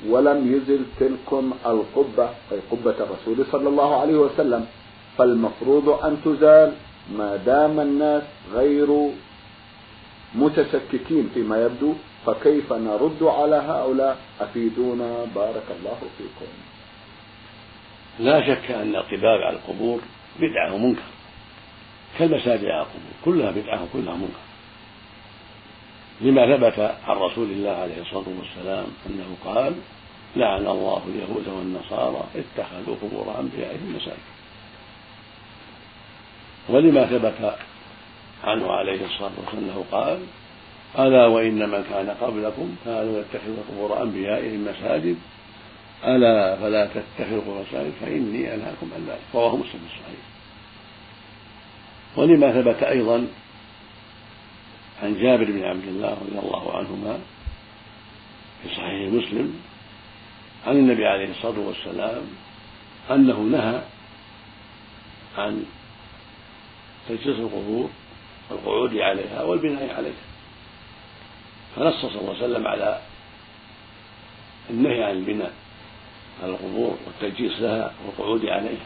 ولم 0.09 0.55
يزل 0.55 0.81
تلكم 0.99 1.51
القبة 1.65 2.29
أي 2.51 2.59
قبة 2.71 2.95
الرسول 2.99 3.45
صلى 3.51 3.69
الله 3.69 4.01
عليه 4.01 4.15
وسلم. 4.15 4.65
فالمفروض 5.17 5.89
أن 5.89 6.17
تزال 6.25 6.73
ما 7.17 7.35
دام 7.35 7.79
الناس 7.79 8.23
غير 8.53 9.09
متشككين 10.35 11.29
فيما 11.33 11.61
يبدو 11.65 11.93
فكيف 12.25 12.73
نرد 12.73 13.23
على 13.23 13.55
هؤلاء؟ 13.55 14.17
أفيدونا. 14.41 15.25
بارك 15.35 15.63
الله 15.79 15.97
فيكم. 16.17 16.51
لا 18.19 18.41
شك 18.47 18.71
أن 18.71 18.95
القباب 18.95 19.41
على 19.41 19.55
القبور 19.55 20.01
بدعة 20.39 20.73
ومنكر. 20.73 21.01
كالمساجد 22.19 22.65
على 22.65 22.81
القبور 22.81 23.11
كلها 23.25 23.51
بدعة 23.51 23.83
وكلها 23.83 24.15
منكر. 24.15 24.49
لما 26.21 26.57
ثبت 26.57 26.79
عن 26.79 27.17
رسول 27.17 27.51
الله 27.51 27.71
عليه 27.71 28.01
الصلاة 28.01 28.25
والسلام 28.39 28.85
أنه 29.09 29.35
قال 29.45 29.75
لعن 30.35 30.67
الله 30.67 31.01
اليهود 31.07 31.47
والنصارى 31.47 32.23
اتخذوا 32.35 32.95
قبور 33.01 33.39
أنبيائهم 33.39 33.95
مساجد. 33.95 34.38
ولما 36.69 37.05
ثبت 37.05 37.55
عنه 38.43 38.71
عليه 38.71 39.05
الصلاة 39.05 39.31
والسلام 39.37 39.63
أنه 39.63 39.85
قال 39.91 40.19
ألا 40.99 41.25
وإن 41.25 41.69
من 41.69 41.83
كان 41.89 42.09
قبلكم 42.21 42.75
كانوا 42.85 43.19
يتخذوا 43.19 43.63
قبور 43.71 44.03
أنبيائهم 44.03 44.65
مساجد 44.65 45.17
ألا 46.05 46.55
فلا 46.55 46.85
تتخذوا 46.85 47.61
مساجد 47.61 47.93
فإني 48.01 48.53
أنهاكم 48.53 48.89
عن 48.95 49.05
ذلك. 49.07 49.19
رواه 49.33 49.55
مسلم 49.55 49.81
الصحيح. 49.85 50.25
ولما 52.15 52.51
ثبت 52.51 52.83
أيضا 52.83 53.27
عن 55.03 55.21
جابر 55.21 55.45
بن 55.45 55.63
عبد 55.63 55.83
الله 55.83 56.09
رضي 56.09 56.39
الله 56.39 56.77
عنهما 56.77 57.19
في 58.63 58.69
صحيح 58.69 59.13
مسلم 59.13 59.59
عن 60.67 60.77
النبي 60.77 61.05
عليه 61.07 61.31
الصلاة 61.31 61.59
والسلام 61.59 62.21
أنه 63.11 63.39
نهى 63.39 63.81
عن 65.37 65.65
تجسيس 67.09 67.39
القبور 67.39 67.89
والقعود 68.49 68.97
عليها 68.97 69.43
والبناء 69.43 69.95
عليها. 69.97 70.13
فنص 71.75 72.01
صلى 72.01 72.21
الله 72.21 72.35
عليه 72.35 72.43
وسلم 72.43 72.67
على 72.67 73.01
النهي 74.69 75.03
عن 75.03 75.11
البناء 75.11 75.53
على 76.43 76.51
القبور 76.51 76.97
والتجهيز 77.05 77.61
لها 77.61 77.91
والقعود 78.05 78.45
عليها. 78.45 78.85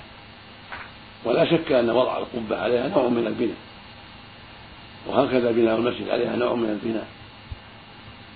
ولا 1.23 1.45
شك 1.45 1.71
أن 1.71 1.89
وضع 1.89 2.17
القبة 2.17 2.61
عليها 2.61 2.87
نوع 2.87 3.07
من 3.07 3.27
البناء. 3.27 3.57
وهكذا 5.07 5.51
بناء 5.51 5.75
المسجد 5.75 6.09
عليها 6.09 6.35
نوع 6.35 6.55
من 6.55 6.69
البناء. 6.69 7.07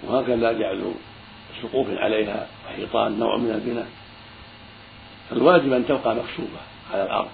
وهكذا 0.03 0.51
جعل 0.51 0.91
سقوف 1.61 1.87
عليها 1.89 2.47
وحيطان 2.65 3.19
نوع 3.19 3.37
من 3.37 3.51
البناء. 3.51 3.87
فالواجب 5.29 5.73
أن 5.73 5.87
تبقى 5.87 6.15
مكشوفة 6.15 6.59
على 6.93 7.03
الأرض 7.03 7.29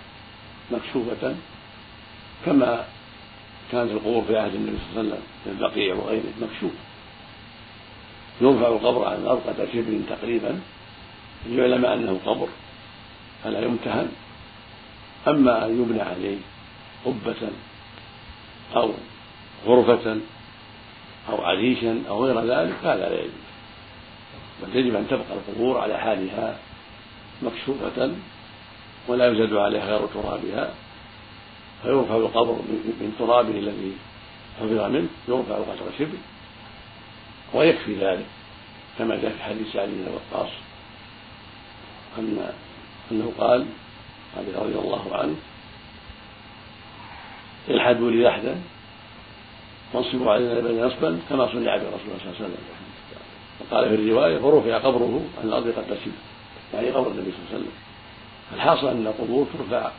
مكشوفة 0.72 1.36
كما 2.46 2.86
كانت 3.72 3.92
القبور 3.92 4.24
في 4.28 4.38
عهد 4.38 4.56
النبي 4.56 4.78
صلى 4.78 5.02
الله 5.02 5.14
عليه 5.14 5.22
وسلم 5.22 5.24
في 5.44 5.50
البقيع 5.50 5.96
وغيره 5.96 6.24
مكشوفة 6.42 6.76
يرفع 8.42 8.68
القبر 8.68 9.06
عن 9.06 9.16
الأرض 9.16 9.42
قدر 9.48 9.68
شبر 9.74 10.00
تقريبا 10.10 10.60
يعلم 11.50 11.86
أنه 11.86 12.20
قبر 12.26 12.48
فلا 13.44 13.62
يمتهن. 13.62 14.12
أما 15.28 15.66
أن 15.66 15.82
يبنى 15.82 16.02
عليه 16.02 16.38
قبة 17.06 17.50
أو 18.76 18.92
غرفة 19.66 20.18
أو 21.30 21.42
عريشا 21.42 22.04
أو 22.10 22.26
غير 22.26 22.40
ذلك 22.40 22.74
فهذا 22.84 23.10
لا 23.10 23.20
يجوز. 23.20 23.32
بل 24.64 24.76
يجب 24.80 24.96
أن 24.96 25.08
تبقى 25.08 25.34
القبور 25.34 25.78
على 25.78 25.98
حالها 25.98 26.58
مكشوفة 27.42 28.12
ولا 29.08 29.32
يزاد 29.32 29.54
عليها 29.54 29.98
غير 29.98 30.08
ترابها. 30.08 30.74
فيرفع 31.84 32.16
القبر 32.16 32.54
من 33.02 33.16
ترابه 33.20 33.60
الذي 33.60 33.94
حفظ 34.60 34.92
منه 34.92 35.08
يرفع 35.28 35.56
قدر 35.56 35.92
شبر 36.00 36.18
ويكفي 37.54 37.96
ذلك 37.96 38.25
كما 38.98 39.16
جاء 39.16 39.32
في 39.32 39.44
حديث 39.44 39.74
سعد 39.74 39.90
بن 39.90 40.08
وقاص 40.13 40.50
أن 42.20 42.54
أنه 43.12 43.32
قال 43.40 43.66
رضي 44.38 44.80
الله 44.80 45.16
عنه 45.16 45.36
الحدوا 47.70 48.12
لي 48.12 48.24
لحدا 48.24 48.56
وانصبوا 49.94 50.32
علينا 50.32 50.60
بين 50.60 50.86
نصبا 50.86 51.20
كما 51.30 51.48
صنع 51.48 51.78
برسول 51.78 52.00
الله 52.06 52.18
صلى 52.20 52.30
الله 52.30 52.36
عليه 52.36 52.46
وسلم. 52.46 52.58
وقال 53.60 53.90
في 53.90 53.96
الرواية 53.96 54.38
فرفع 54.38 54.78
قبره 54.78 55.22
عن 55.42 55.48
الأرض 55.48 55.68
قد 55.68 55.84
تسب 55.84 56.12
يعني 56.74 56.90
قبر 56.90 57.08
النبي 57.08 57.32
صلى 57.32 57.40
الله 57.40 57.50
عليه 57.50 57.60
وسلم. 57.60 57.72
الحاصل 58.54 58.88
أن 58.88 59.08
القبور 59.08 59.48
ترفع 59.58 59.92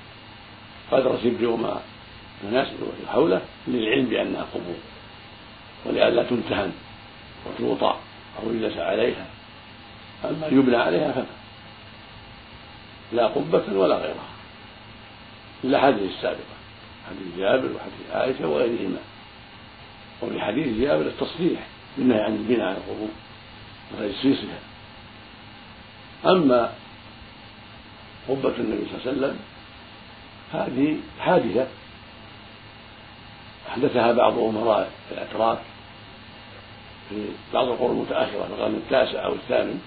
قدر 0.91 1.19
سبر 1.23 1.47
وما 1.47 1.81
يناسب 2.45 2.77
حوله 3.09 3.43
للعلم 3.69 4.07
بانها 4.07 4.47
قبور 4.55 4.77
ولئلا 5.85 6.23
تمتهن 6.23 6.73
وتوطع 7.47 7.97
أو 8.43 8.51
يجلس 8.51 8.77
عليها 8.77 9.27
أما 10.25 10.47
يبنى 10.47 10.77
عليها 10.77 11.13
فلا 11.13 11.25
لا 13.13 13.27
قبة 13.27 13.79
ولا 13.79 13.97
غيرها. 13.97 14.29
إلا 15.65 15.81
حديث 15.81 16.11
السابقة. 16.17 16.55
حديث 17.09 17.39
جابر 17.39 17.69
وحديث 17.77 18.11
عائشة 18.13 18.49
وغيرهما. 18.49 18.99
وفي 20.23 20.41
حديث 20.41 20.79
جابر 20.81 21.07
التصريح 21.07 21.67
بالنهي 21.99 22.21
عن 22.21 22.37
البناء 22.37 22.67
على 22.67 22.77
القبور 22.77 23.09
وتجسيسها. 23.93 24.59
أما 26.27 26.73
قبة 28.29 28.55
النبي 28.59 28.87
صلى 28.87 28.95
الله 28.95 29.01
عليه 29.07 29.19
وسلم 29.19 29.39
هذه 30.55 30.97
حادثة. 31.21 31.67
أحدثها 33.69 34.13
بعض 34.13 34.39
أمراء 34.39 34.91
الأتراك 35.13 35.59
في 37.09 37.27
بعض 37.55 37.69
القرون 37.69 37.97
المتأخرة 37.97 38.47
في 38.47 38.53
القرن 38.53 38.75
التاسع 38.75 39.25
أو 39.25 39.35
الثامن. 39.35 39.81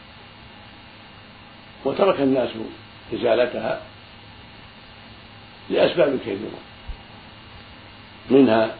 وترك 1.86 2.22
الناس 2.22 2.50
إزالتها 3.14 3.82
لأسباب 5.70 6.20
كثيرة. 6.20 6.60
منها 8.30 8.76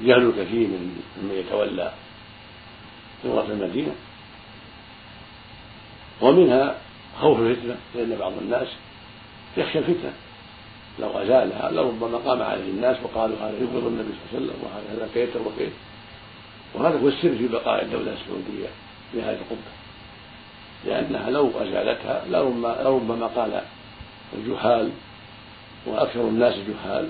جهل 0.00 0.28
الكثير 0.28 0.68
من 0.68 1.02
من 1.16 1.44
يتولى 1.46 1.92
لغة 3.24 3.52
المدينة. 3.52 3.94
ومنها 6.20 6.76
خوف 7.20 7.40
الفتنة 7.40 7.76
لأن 7.94 8.16
بعض 8.18 8.32
الناس 8.42 8.68
يخشى 9.56 9.78
الفتنة. 9.78 10.12
لو 11.00 11.22
أزالها 11.22 11.70
لربما 11.70 12.18
قام 12.18 12.42
عليه 12.42 12.70
الناس 12.70 12.96
وقالوا 13.02 13.36
هذا 13.36 13.56
يبغض 13.60 13.86
النبي 13.86 14.08
صلى 14.08 14.38
الله 14.38 14.52
عليه 14.52 14.52
وسلم 14.52 14.64
وهذا 14.64 15.08
كيت 15.14 15.36
وكيت 15.36 15.72
وهذا 16.74 16.98
هو 16.98 17.08
السر 17.08 17.36
في 17.36 17.48
بقاء 17.48 17.82
الدولة 17.84 18.12
السعودية 18.12 18.68
بهذه 19.14 19.38
القبة. 19.38 19.70
لأنها 20.86 21.30
لو 21.30 21.50
أزالتها 21.60 22.24
لربما, 22.28 23.26
قال 23.26 23.62
الجهال 24.34 24.90
وأكثر 25.86 26.20
الناس 26.20 26.54
جهال 26.54 27.08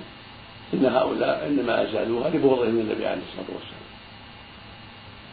إن 0.75 0.87
هؤلاء 0.87 1.47
إنما 1.47 1.83
أزالوها 1.83 2.29
لبغضهم 2.29 2.81
للنبي 2.81 3.07
عليه 3.07 3.23
الصلاة 3.23 3.57
والسلام. 3.57 3.91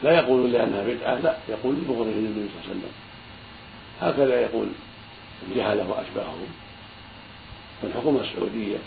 لا 0.04 0.12
يقولون 0.12 0.52
لأنها 0.52 0.84
بدعة 0.84 1.16
لا 1.20 1.38
يقول 1.50 1.76
لبغضهم 1.76 2.12
للنبي 2.12 2.50
صلى 2.50 2.62
الله 2.62 2.70
عليه 2.70 2.80
وسلم. 2.80 2.92
هكذا 4.02 4.42
يقول 4.42 4.68
الجهلة 5.50 5.90
وأشباههم. 5.90 6.48
والحكومة 7.84 8.22
السعودية 8.22 8.78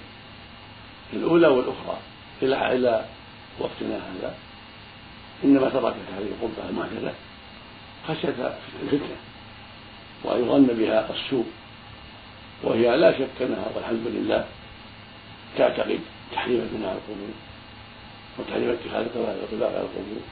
الأولى 1.12 1.46
والأخرى 1.46 1.98
إلى 2.42 2.72
إلى 2.76 3.04
وقتنا 3.58 3.96
هذا 3.96 4.34
إنما 5.44 5.68
تركت 5.68 5.96
هذه 6.16 6.26
القبة 6.26 6.68
المحدثة 6.68 7.12
خشية 8.08 8.58
الفتنة 8.82 9.16
وأن 10.24 10.44
يظن 10.44 10.66
بها 10.66 11.10
السوء 11.10 11.46
وهي 12.62 12.96
لا 12.96 13.12
شك 13.12 13.42
أنها 13.42 13.66
والحمد 13.74 14.06
لله 14.06 14.46
تعتقد 15.58 16.00
تحريم 16.32 16.68
بناء 16.72 16.92
القبور 16.92 17.34
وتحريم 18.38 18.70
اتخاذ 18.70 19.06
القباب 19.16 19.72
على 19.72 19.82
القبور. 19.82 20.22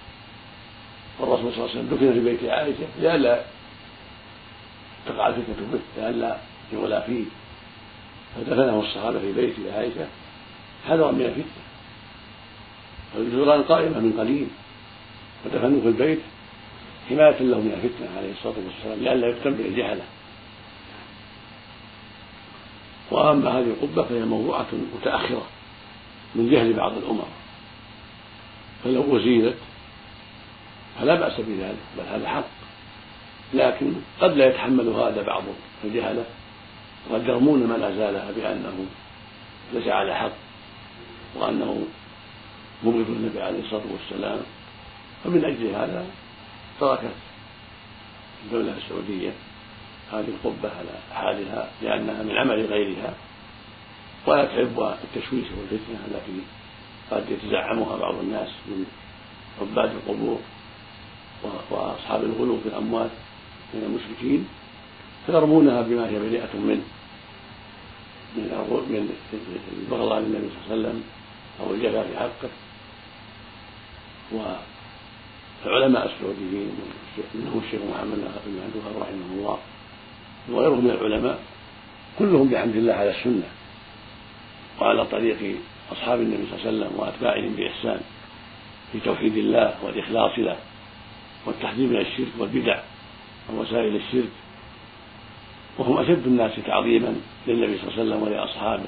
والرسول 1.20 1.52
صلى 1.52 1.64
الله 1.64 1.70
عليه 1.70 1.80
وسلم 1.80 1.96
دفن 1.96 2.12
في 2.12 2.20
بيت 2.20 2.50
عائشة 2.50 2.86
لئلا 3.00 3.40
تقع 5.06 5.26
الفتنة 5.26 5.56
به 5.72 6.02
لئلا 6.02 6.36
يغلى 6.72 7.02
فيه. 7.06 7.24
فدفنه 8.36 8.80
الصحابة 8.80 9.18
في 9.18 9.32
بيت 9.32 9.54
عائشة 9.74 10.06
حذرا 10.88 11.10
من 11.10 11.22
الفتنة. 11.22 11.64
والجدران 13.16 13.62
قائمة 13.62 13.98
من 13.98 14.12
قليل 14.18 14.46
ودفنوه 15.46 15.80
في 15.80 15.88
البيت 15.88 16.20
حماية 17.08 17.38
له 17.40 17.58
من 17.58 17.72
الفتنة 17.72 18.08
عليه 18.18 18.32
الصلاة 18.32 18.54
والسلام 18.66 19.04
لئلا 19.04 19.28
يفتن 19.28 19.54
به 19.54 19.64
الجهلة. 19.64 20.02
وأما 23.10 23.50
هذه 23.50 23.66
القبة 23.66 24.02
فهي 24.02 24.20
موضوعة 24.20 24.66
متأخرة 24.96 25.46
من 26.34 26.50
جهل 26.50 26.72
بعض 26.72 26.92
الأمراء 26.96 27.28
فلو 28.84 29.16
أزيلت 29.16 29.56
فلا 31.00 31.14
بأس 31.14 31.40
بذلك 31.40 31.78
بل 31.98 32.04
هذا 32.04 32.28
حق. 32.28 32.48
لكن 33.54 33.92
قد 34.20 34.36
لا 34.36 34.46
يتحمل 34.46 34.88
هذا 34.88 35.22
بعض 35.22 35.42
الجهلة. 35.84 36.24
وقد 37.10 37.26
يرمون 37.26 37.58
من 37.58 37.82
أزالها 37.82 38.30
بأنه 38.32 38.86
ليس 39.72 39.88
على 39.88 40.14
حق 40.14 40.32
وأنه 41.34 41.86
مبغض 42.82 43.06
النبي 43.08 43.42
عليه 43.42 43.60
الصلاة 43.64 43.82
والسلام. 43.92 44.40
فمن 45.24 45.44
أجل 45.44 45.66
هذا 45.66 46.06
تركت 46.80 47.14
الدولة 48.44 48.74
السعودية 48.76 49.32
هذه 50.12 50.28
القبة 50.28 50.70
على 50.78 50.98
حالها 51.14 51.70
لأنها 51.82 52.22
من 52.22 52.36
عمل 52.36 52.66
غيرها 52.66 53.14
ولا 54.26 54.44
تحب 54.44 54.96
التشويش 55.04 55.46
والفتنة 55.50 55.98
التي 56.06 56.42
قد 57.10 57.30
يتزعمها 57.30 57.96
بعض 57.96 58.14
الناس 58.14 58.48
من 58.66 58.86
عباد 59.60 59.90
القبور 59.90 60.38
وأصحاب 61.70 62.24
الغلو 62.24 62.60
في 62.60 62.68
الأموات 62.68 63.10
من 63.74 63.82
المشركين. 63.82 64.48
فيرمونها 65.28 65.82
بما 65.82 66.08
هي 66.08 66.18
بريئة 66.18 66.56
منه. 66.56 66.82
من 68.36 68.44
من 68.88 69.08
البغضاء 69.82 70.20
للنبي 70.20 70.48
صلى 70.48 70.74
الله 70.74 70.88
عليه 70.88 70.88
وسلم 70.88 71.02
أو 71.60 71.74
الجفاء 71.74 72.06
في 72.08 72.18
حقه. 72.18 72.50
والعلماء 75.64 76.06
السعوديين 76.06 76.70
منهم 77.34 77.62
الشيخ 77.66 77.80
محمد 77.90 78.18
بن 78.46 78.60
عبد 78.64 78.76
الوهاب 78.76 79.02
رحمه 79.02 79.38
الله 79.38 79.58
وغيره 80.50 80.74
من 80.74 80.90
العلماء 80.90 81.38
كلهم 82.18 82.48
بحمد 82.48 82.76
الله 82.76 82.94
على 82.94 83.10
السنة 83.10 83.48
وعلى 84.80 85.04
طريق 85.06 85.56
أصحاب 85.92 86.20
النبي 86.20 86.46
صلى 86.46 86.56
الله 86.56 86.66
عليه 86.66 86.78
وسلم 86.78 87.00
وأتباعهم 87.00 87.54
بإحسان 87.56 88.00
في 88.92 89.00
توحيد 89.00 89.36
الله 89.36 89.74
والإخلاص 89.84 90.38
له 90.38 90.56
والتحذير 91.46 91.88
من 91.88 92.00
الشرك 92.00 92.32
والبدع 92.38 92.80
ووسائل 93.52 93.96
الشرك 93.96 94.30
وهم 95.78 95.98
أشد 95.98 96.26
الناس 96.26 96.52
تعظيما 96.66 97.16
للنبي 97.46 97.78
صلى 97.78 97.88
الله 97.88 97.92
عليه 97.92 98.02
وسلم 98.02 98.22
ولأصحابه 98.22 98.86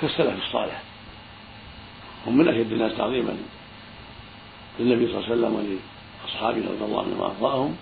كالسلف 0.00 0.44
الصالح. 0.46 0.82
هم 2.26 2.36
من 2.38 2.48
أشد 2.48 2.72
الناس 2.72 2.96
تعظيما 2.96 3.36
للنبي 4.80 5.06
صلى 5.06 5.16
الله 5.16 5.26
عليه 5.26 5.36
وسلم 5.36 5.78
ولأصحابه 6.24 6.58
رضي 6.58 6.84
الله 6.84 7.02
عنهم 7.02 7.20
وأرضاهم. 7.20 7.76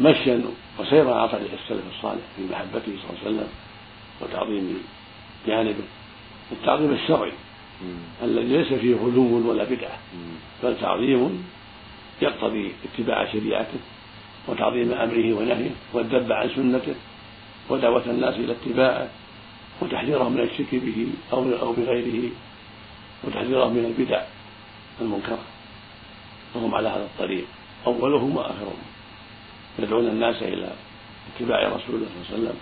مشيا 0.00 0.42
وسيرا 0.78 1.14
على 1.14 1.28
طريق 1.28 1.50
السلف 1.62 1.82
الصالح 1.96 2.22
في 2.36 2.42
محبته 2.50 2.92
صلى 3.02 3.10
الله 3.10 3.20
عليه 3.20 3.28
وسلم 3.28 3.48
وتعظيم 4.20 4.82
جانبه. 5.46 5.84
التعظيم 6.52 6.92
الشرعي 6.92 7.32
الذي 8.22 8.56
ليس 8.56 8.72
فيه 8.72 8.94
غلو 8.94 9.50
ولا 9.50 9.64
بدعة 9.64 9.98
بل 10.62 10.80
تعظيم 10.80 11.46
يقتضي 12.22 12.72
اتباع 12.84 13.32
شريعته. 13.32 13.78
وتعظيم 14.48 14.92
أمره 14.92 15.34
ونهيه 15.34 15.70
والذب 15.92 16.32
عن 16.32 16.48
سنته 16.48 16.94
ودعوة 17.70 18.02
الناس 18.06 18.34
إلى 18.34 18.52
اتباعه 18.52 19.08
وتحذيرهم 19.80 20.32
من 20.32 20.40
الشرك 20.40 20.74
به 20.74 21.06
أو 21.32 21.52
أو 21.62 21.72
بغيره 21.72 22.30
وتحذيرهم 23.24 23.72
من 23.72 23.84
البدع 23.84 24.22
المنكره 25.00 25.38
وهم 26.54 26.74
على 26.74 26.88
هذا 26.88 27.04
الطريق 27.04 27.44
أولهم 27.86 28.36
وآخرهم. 28.36 28.82
يدعون 29.78 30.06
الناس 30.06 30.42
إلى 30.42 30.72
اتباع 31.34 31.58
رسول 31.62 31.94
الله 31.94 32.08
صلى 32.08 32.20
الله 32.20 32.28
عليه 32.28 32.38
وسلم 32.38 32.56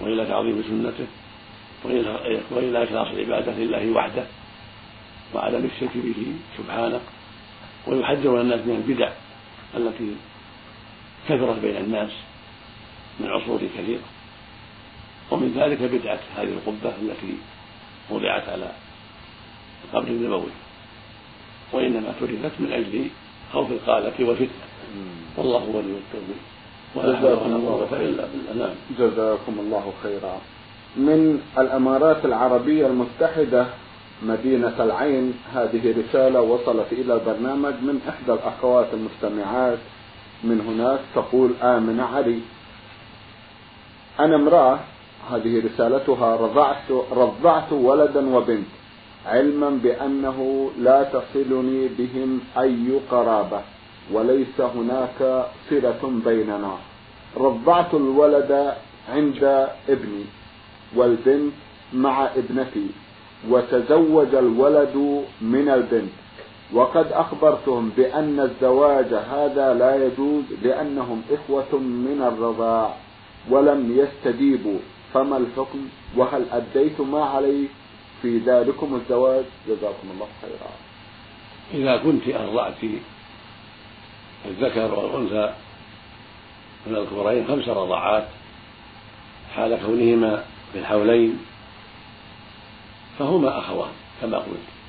وإلى 0.00 0.26
تعظيم 0.26 0.62
سنته 0.62 1.06
وإلى 2.50 2.84
إخلاص 2.84 3.08
العبادة 3.08 3.52
لله 3.52 3.90
وحده 3.90 4.24
وعدم 5.34 5.64
الشرك 5.74 5.90
به 5.94 6.26
سبحانه. 6.58 7.00
ويحذر 7.86 8.40
الناس 8.40 8.60
من 8.60 8.84
البدع 8.86 9.10
التي 9.76 10.16
كثرت 11.28 11.58
بين 11.58 11.76
الناس 11.76 12.10
من 13.20 13.26
عصور 13.26 13.60
كثيرة. 13.78 14.00
ومن 15.30 15.54
ذلك 15.56 15.82
بدعة 15.82 16.20
هذه 16.36 16.48
القبة 16.48 16.92
التي 17.02 17.34
وضعت 18.10 18.48
على 18.48 18.72
القبر 19.84 20.08
النبوي. 20.08 20.52
وإنما 21.72 22.14
تركت 22.20 22.52
من 22.58 22.72
أجل 22.72 23.08
خوف 23.52 23.70
القالة 23.70 24.28
والفتنة. 24.28 24.66
والله 25.36 25.58
هو 25.58 25.78
ولي 25.78 25.86
التوفيق. 25.88 26.42
ولا 26.94 27.16
حول 27.16 27.52
ولا 27.52 27.68
قوة 27.68 28.00
إلا 28.00 28.26
بالله 28.26 28.66
نعم 28.66 28.74
جزاكم 28.98 29.58
الله 29.58 29.92
خيرا. 30.02 30.40
من 30.96 31.42
الأمارات 31.58 32.24
العربية 32.24 32.86
المتحدة 32.86 33.66
مدينة 34.22 34.74
العين 34.80 35.34
هذه 35.54 35.94
رسالة 35.98 36.40
وصلت 36.40 36.92
إلى 36.92 37.14
البرنامج 37.14 37.74
من 37.74 38.00
إحدى 38.08 38.32
الأخوات 38.32 38.86
المستمعات 38.92 39.78
من 40.44 40.60
هناك 40.60 41.00
تقول 41.14 41.54
امنه 41.62 42.04
علي. 42.04 42.40
أنا 44.20 44.36
امرأة 44.36 44.78
هذه 45.30 45.62
رسالتها 45.66 46.36
رضعت 46.36 46.90
رضعت 47.12 47.72
ولدا 47.72 48.36
وبنت 48.36 48.66
علما 49.26 49.70
بأنه 49.70 50.70
لا 50.78 51.02
تصلني 51.02 51.88
بهم 51.98 52.40
أي 52.58 53.00
قرابة 53.10 53.60
وليس 54.12 54.60
هناك 54.60 55.46
صلة 55.70 56.20
بيننا. 56.24 56.76
رضعت 57.36 57.94
الولد 57.94 58.74
عند 59.08 59.68
ابني 59.88 60.24
والبنت 60.96 61.52
مع 61.92 62.26
ابنتي 62.36 62.86
وتزوج 63.48 64.34
الولد 64.34 65.24
من 65.40 65.68
البنت. 65.68 66.21
وقد 66.72 67.12
أخبرتهم 67.12 67.92
بأن 67.96 68.40
الزواج 68.40 69.14
هذا 69.14 69.74
لا 69.74 70.06
يجوز 70.06 70.44
لأنهم 70.62 71.22
إخوة 71.30 71.78
من 71.78 72.22
الرضاع 72.22 72.94
ولم 73.50 73.98
يستجيبوا. 73.98 74.78
فما 75.14 75.36
الحكم؟ 75.36 75.88
وهل 76.16 76.46
أديت 76.52 77.00
ما 77.00 77.24
علي 77.24 77.66
في 78.22 78.38
ذلكم 78.38 78.94
الزواج. 78.94 79.44
جزاكم 79.68 80.10
الله 80.14 80.26
خيرا. 80.42 80.70
إذا 81.74 81.96
كنت 81.96 82.28
أرضعت 82.28 82.74
الذكر 84.46 84.94
والأنثى 84.94 85.54
من 86.86 86.96
الكبرين 86.96 87.46
خمس 87.48 87.68
رضعات 87.68 88.28
حال 89.54 89.78
كونهما 89.86 90.44
في 90.72 90.78
الحولين 90.78 91.38
فهما 93.18 93.58
أخوان 93.58 93.90
كما 94.20 94.38
قلت. 94.38 94.81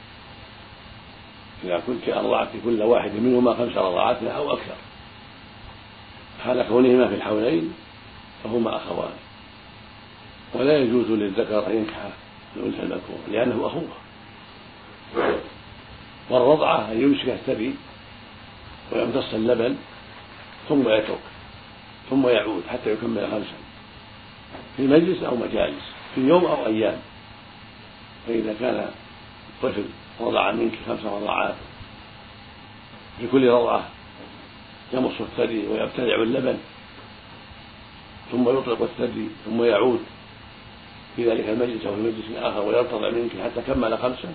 إذا 1.63 1.81
كنت 1.87 2.09
أرضعت 2.09 2.47
كل 2.65 2.81
واحد 2.81 3.11
منهما 3.11 3.53
خمس 3.53 3.77
رضعات 3.77 4.23
أو 4.23 4.53
أكثر. 4.53 4.75
حال 6.43 6.65
كونهما 6.69 7.07
في 7.07 7.15
الحولين 7.15 7.73
فهما 8.43 8.75
أخوان. 8.75 9.13
ولا 10.53 10.77
يجوز 10.77 11.11
للذكر 11.11 11.67
أن 11.67 11.75
ينكح 11.75 12.09
الأنثى 12.55 12.79
المذكورة 12.79 13.19
لأنه 13.31 13.67
أخوه. 13.67 13.87
والرضعة 16.29 16.91
أن 16.91 17.01
يمسك 17.01 17.29
الثدي 17.29 17.71
ويمتص 18.91 19.33
اللبن 19.33 19.75
ثم 20.69 20.89
يترك 20.89 21.19
ثم 22.09 22.27
يعود 22.27 22.63
حتى 22.69 22.93
يكمل 22.93 23.27
خمسا. 23.31 23.57
في 24.77 24.87
مجلس 24.87 25.23
أو 25.23 25.35
مجالس 25.35 25.83
في 26.15 26.21
يوم 26.21 26.45
أو 26.45 26.65
أيام. 26.65 26.97
فإذا 28.27 28.55
كان 28.59 28.89
الطفل 29.49 29.85
رضع 30.21 30.51
منك 30.51 30.73
خمس 30.87 31.05
رضعات 31.05 31.55
في 33.19 33.27
كل 33.27 33.49
رضعة 33.49 33.83
يمص 34.93 35.13
الثدي 35.19 35.67
ويبتلع 35.67 36.15
اللبن 36.15 36.57
ثم 38.31 38.49
يطلق 38.49 38.81
الثدي 38.81 39.27
ثم 39.45 39.63
يعود. 39.63 39.99
في 41.15 41.29
ذلك 41.31 41.49
المجلس 41.49 41.85
أو 41.85 41.95
في 41.95 42.01
مجلس 42.01 42.37
آخر 42.37 42.61
ويرتضع 42.61 43.09
منك 43.09 43.31
حتى 43.43 43.61
كمل 43.67 43.97
خمسا 43.97 44.33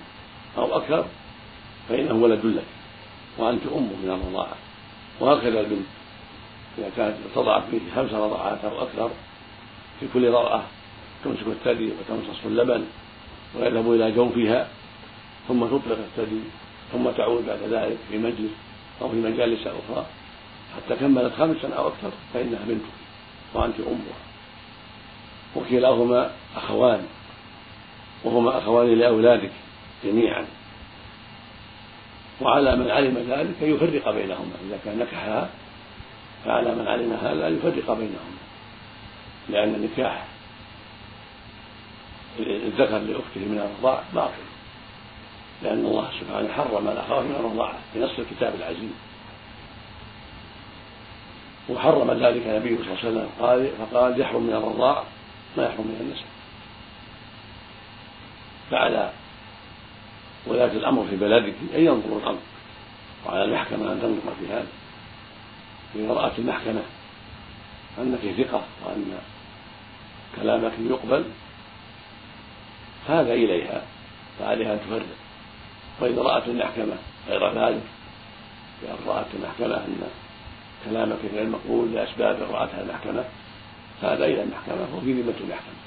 أو 0.58 0.76
أكثر 0.76 1.04
فإنه 1.88 2.14
ولد 2.14 2.46
لك 2.46 2.64
وأنت 3.38 3.66
أمه 3.66 3.96
من 4.02 4.10
الرضاعة 4.10 4.56
وهكذا 5.20 5.60
البنت 5.60 5.86
إذا 6.78 6.90
كانت 6.96 7.16
ارتضعت 7.26 7.62
منك 7.72 7.82
خمس 7.96 8.12
رضعات 8.12 8.64
أو 8.64 8.82
أكثر 8.82 9.10
في 10.00 10.06
كل 10.14 10.28
رضعة 10.28 10.64
تمسك 11.24 11.46
الثدي 11.46 11.90
وتمصص 11.90 12.44
اللبن 12.44 12.84
ويذهب 13.54 13.92
إلى 13.92 14.12
جوفها. 14.12 14.68
ثم 15.48 15.66
تطلق 15.66 15.98
الثدي 15.98 16.40
ثم 16.92 17.10
تعود 17.10 17.46
بعد 17.46 17.58
ذلك 17.58 17.98
في 18.10 18.18
مجلس 18.18 18.50
أو 19.02 19.08
في 19.08 19.16
مجالس 19.16 19.60
أخرى. 19.66 20.06
حتى 20.76 20.96
كملت 20.96 21.32
خمسا 21.38 21.74
أو 21.74 21.88
أكثر 21.88 22.10
فإنها 22.34 22.60
بنتك 22.66 22.84
وأنت 23.54 23.80
أمها. 23.80 24.18
وكلاهما 25.56 26.30
أخوان 26.56 27.06
وهما 28.24 28.58
أخوان 28.58 28.98
لأولادك 28.98 29.52
جميعا. 30.04 30.46
وعلى 32.40 32.76
من 32.76 32.90
علم 32.90 33.14
ذلك 33.14 33.62
أن 33.62 33.74
يفرق 33.74 34.10
بينهما. 34.10 34.52
إذا 34.68 34.78
كان 34.84 34.98
نكحها 34.98 35.48
فعلى 36.44 36.74
من 36.74 36.88
علم 36.88 37.12
هذا 37.12 37.48
أن 37.48 37.56
يفرق 37.56 37.92
بينهما. 37.92 38.38
لأن 39.48 39.74
النكاح 39.74 40.26
الذكر 42.38 42.98
لأخته 42.98 43.40
من 43.40 43.58
الرضاع 43.58 44.02
باطل. 44.14 44.47
لأن 45.62 45.86
الله 45.86 46.10
سبحانه 46.20 46.52
حرم 46.52 46.88
الأخوات 46.88 47.24
من 47.24 47.34
الرضاعة 47.40 47.78
في 47.92 48.00
نص 48.00 48.18
الكتاب 48.18 48.54
العزيز. 48.54 48.90
وحرم 51.68 52.10
ذلك 52.10 52.46
النبي 52.46 52.76
صلى 52.76 52.86
الله 52.86 52.98
عليه 52.98 53.08
وسلم. 53.08 53.28
قال 53.40 53.70
فقال 53.78 54.20
يحرم 54.20 54.42
من 54.42 54.52
الرضاع 54.52 55.04
ما 55.56 55.64
يحرم 55.64 55.86
من 55.86 55.98
النسب. 56.00 56.26
فعلى 58.70 59.12
ولاة 60.46 60.72
الأمر 60.72 61.06
في 61.10 61.16
بلدك 61.16 61.54
أن 61.74 61.80
ينظروا 61.80 62.20
الأمر. 62.20 62.38
وعلى 63.26 63.44
المحكمة 63.44 63.92
أن 63.92 64.00
تنظر 64.00 64.36
في 64.40 64.52
هذا. 64.52 64.66
إذا 65.94 66.12
رأت 66.12 66.38
المحكمة 66.38 66.82
أنك 67.98 68.20
ثقة 68.36 68.62
وأن 68.84 69.18
كلامك 70.36 70.72
يقبل 70.90 71.24
هذا 73.08 73.32
إليها 73.34 73.82
فعليها 74.38 74.72
أن 74.72 74.80
تفرق. 74.80 75.06
وإذا 76.00 76.22
رأت 76.22 76.48
المحكمة. 76.48 76.96
غير 77.28 77.48
ذلك 77.48 77.82
بأن 78.82 78.96
رأت 79.06 79.26
المحكمة 79.34 79.76
أن 79.76 79.96
كلامك 80.84 81.18
غير 81.34 81.46
مقبول 81.46 81.92
لأسباب 81.92 82.36
رأتها 82.50 82.82
المحكمة. 82.82 83.24
هذا 84.02 84.24
إلى 84.24 84.42
المحكمة 84.42 84.96
وفي 84.96 85.12
ذمة 85.12 85.34
المحكمة. 85.40 85.78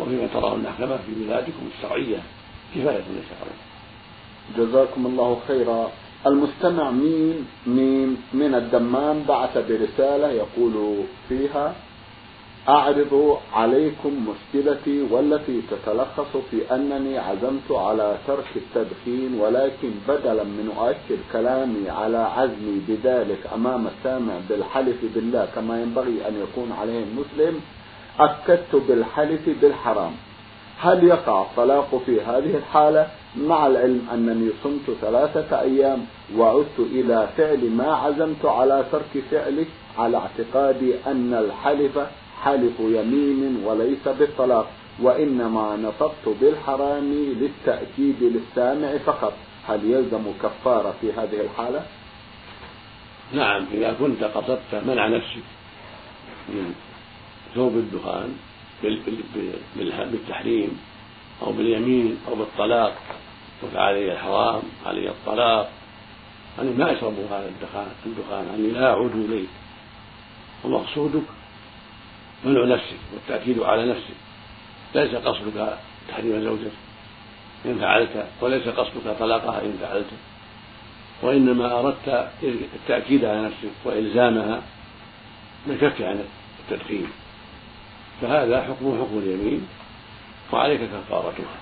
وفيما 0.00 0.26
تراه 0.26 0.54
المحكمة 0.54 0.96
في 0.96 1.24
بلادكم 1.24 1.68
الشرعية 1.76 2.18
كفاية 2.74 2.98
ليس 2.98 3.30
عليه 3.40 3.64
جزاكم 4.56 5.06
الله 5.06 5.40
خيرا. 5.48 5.90
المستمع 6.26 6.90
ميم 6.90 7.46
ميم 7.66 8.22
من 8.32 8.54
الدمام 8.54 9.22
بعث 9.28 9.58
برسالة 9.58 10.28
يقول 10.28 11.04
فيها 11.28 11.74
أعرض 12.68 13.38
عليكم 13.52 14.26
مشكلتي 14.28 15.02
والتي 15.10 15.60
تتلخص 15.70 16.36
في 16.50 16.74
أنني 16.74 17.18
عزمت 17.18 17.70
على 17.70 18.16
ترك 18.26 18.46
التدخين 18.56 19.40
ولكن 19.40 19.90
بدلا 20.08 20.44
من 20.44 20.74
أؤكد 20.78 21.18
كلامي 21.32 21.90
على 21.90 22.16
عزمي 22.16 22.80
بذلك 22.88 23.38
أمام 23.54 23.86
السامع 23.86 24.32
بالحلف 24.48 24.96
بالله 25.14 25.48
كما 25.54 25.82
ينبغي 25.82 26.28
أن 26.28 26.34
يكون 26.42 26.72
عليه 26.80 27.04
المسلم 27.04 27.60
أكدت 28.20 28.76
بالحلف 28.88 29.48
بالحرام. 29.62 30.12
هل 30.78 31.04
يقع 31.04 31.42
الطلاق 31.42 32.02
في 32.06 32.20
هذه 32.20 32.56
الحالة؟ 32.56 33.06
مع 33.36 33.66
العلم 33.66 34.06
أنني 34.14 34.50
صمت 34.64 34.96
ثلاثة 35.00 35.60
أيام 35.60 36.06
وعدت 36.36 36.78
إلى 36.78 37.28
فعل 37.36 37.70
ما 37.70 37.94
عزمت 37.94 38.44
على 38.44 38.84
ترك 38.92 39.24
فعله 39.30 39.66
على 39.98 40.16
اعتقادي 40.16 40.94
أن 41.06 41.34
الحلف 41.34 41.98
حلف 42.44 42.80
يمين 42.80 43.62
وليس 43.64 44.08
بالطلاق 44.08 44.70
وإنما 45.00 45.76
نطقت 45.76 46.28
بالحرام 46.40 47.12
للتأكيد 47.12 48.16
للسامع 48.20 48.98
فقط. 48.98 49.32
هل 49.68 49.90
يلزم 49.90 50.24
كفارة 50.42 50.94
في 51.00 51.12
هذه 51.12 51.40
الحالة؟ 51.40 51.86
نعم 53.32 53.66
إذا 53.72 53.96
كنت 54.00 54.24
قصدت 54.24 54.74
منع 54.86 55.08
نفسك 55.08 55.42
من 56.48 56.74
ثوب 57.54 57.76
الدخان 57.76 58.36
بالتحريم 60.12 60.80
أو 61.42 61.52
باليمين 61.52 62.18
أو 62.28 62.34
بالطلاق 62.34 62.96
قلت 63.62 63.76
علي 63.76 64.12
الحرام 64.12 64.62
علي 64.86 65.08
الطلاق. 65.08 65.70
أني 66.58 66.70
ما 66.70 66.92
أشرب 66.92 67.14
هذا 67.30 67.48
الدخان 67.48 67.88
الدخان 68.06 68.44
أني 68.54 68.68
لا 68.70 68.90
أعود 68.90 69.14
إليك. 69.14 69.48
ومقصودك 70.64 71.22
منع 72.44 72.64
نفسك 72.74 72.96
والتأكيد 73.14 73.60
على 73.62 73.86
نفسك. 73.90 74.14
ليس 74.94 75.14
قصدك 75.14 75.78
تحريم 76.08 76.44
زوجك 76.44 76.72
إن 77.66 77.78
فعلت 77.78 78.26
وليس 78.40 78.68
قصدك 78.68 79.18
طلاقها 79.18 79.60
إن 79.60 79.78
فعلت 79.80 80.10
وإنما 81.22 81.80
أردت 81.80 82.30
التأكيد 82.74 83.24
على 83.24 83.42
نفسك 83.42 83.70
وإلزامها 83.84 84.62
بالكف 85.66 86.02
عن 86.02 86.24
التدخين. 86.60 87.06
فهذا 88.20 88.62
حكمه 88.62 88.98
حكم 88.98 89.18
اليمين 89.18 89.68
وعليك 90.52 90.80
كفارتها. 90.80 91.58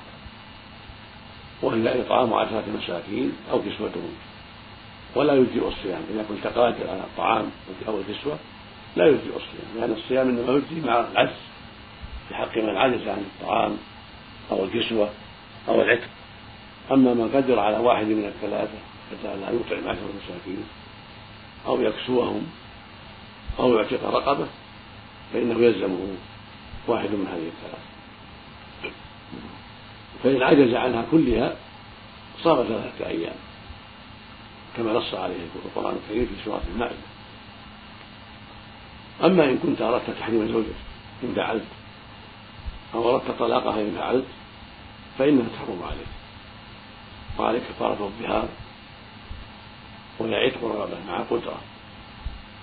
وهي 1.62 2.00
إطعام 2.00 2.34
عشرة 2.34 2.64
مساكين 2.78 3.32
أو 3.50 3.62
كسوتهم. 3.62 4.14
ولا 5.14 5.34
يجزئ 5.34 5.68
الصيام 5.68 6.02
إذا 6.14 6.24
كنت 6.28 6.46
قادر 6.46 6.90
على 6.90 7.00
الطعام 7.00 7.50
أو 7.88 8.00
الكسوة 8.00 8.38
لا 8.96 9.06
يجزئ 9.06 9.36
الصيام 9.36 9.76
لأن 9.76 9.92
الصيام 9.92 10.28
إنما 10.28 10.52
يجزي 10.52 10.86
مع 10.86 11.00
العجز 11.00 11.36
في 12.28 12.34
حق 12.34 12.58
من 12.58 12.76
عجز 12.76 13.08
عن 13.08 13.18
الطعام 13.18 13.76
أو 14.50 14.64
الكسوة 14.64 15.10
أو 15.68 15.82
العتق. 15.82 16.08
أما 16.92 17.14
من 17.14 17.30
قدر 17.34 17.58
على 17.58 17.78
واحد 17.78 18.06
من 18.06 18.24
الثلاثة 18.24 18.78
قدر 19.12 19.30
على 19.30 19.56
يطعم 19.56 19.88
عشر 19.88 20.00
مساكين 20.00 20.64
أو 21.66 21.80
يكسوهم 21.80 22.46
أو 23.58 23.76
يعتق 23.76 24.04
رقبة 24.04 24.46
فإنه 25.32 25.60
يلزمه 25.60 26.06
واحد 26.86 27.10
من 27.10 27.26
هذه 27.26 27.48
الثلاث 27.48 27.92
فإن 30.24 30.42
عجز 30.42 30.74
عنها 30.74 31.04
كلها 31.10 31.56
صام 32.42 32.64
ثلاثة 32.66 33.06
أيام 33.06 33.34
كما 34.76 34.92
نص 34.92 35.14
عليه 35.14 35.36
القرآن 35.66 35.96
الكريم 35.96 36.26
في 36.26 36.44
سورة 36.44 36.62
المائدة. 36.74 37.11
أما 39.24 39.44
إن 39.44 39.58
كنت 39.58 39.82
أردت 39.82 40.10
تحريم 40.20 40.52
زوجك 40.52 40.74
إن 41.24 41.34
فعلت 41.34 41.64
أو 42.94 43.10
أردت 43.10 43.30
طلاقها 43.38 43.80
إن 43.80 43.94
فعلت 43.96 44.24
فإنها 45.18 45.46
تحرم 45.48 45.82
عليك 45.82 46.06
وعليك 47.38 47.62
كفارة 47.62 48.04
الظهار 48.04 48.48
وهي 50.18 50.34
عتق 50.34 50.64
رغبة 50.64 50.98
مع 51.08 51.18
قدرة. 51.18 51.60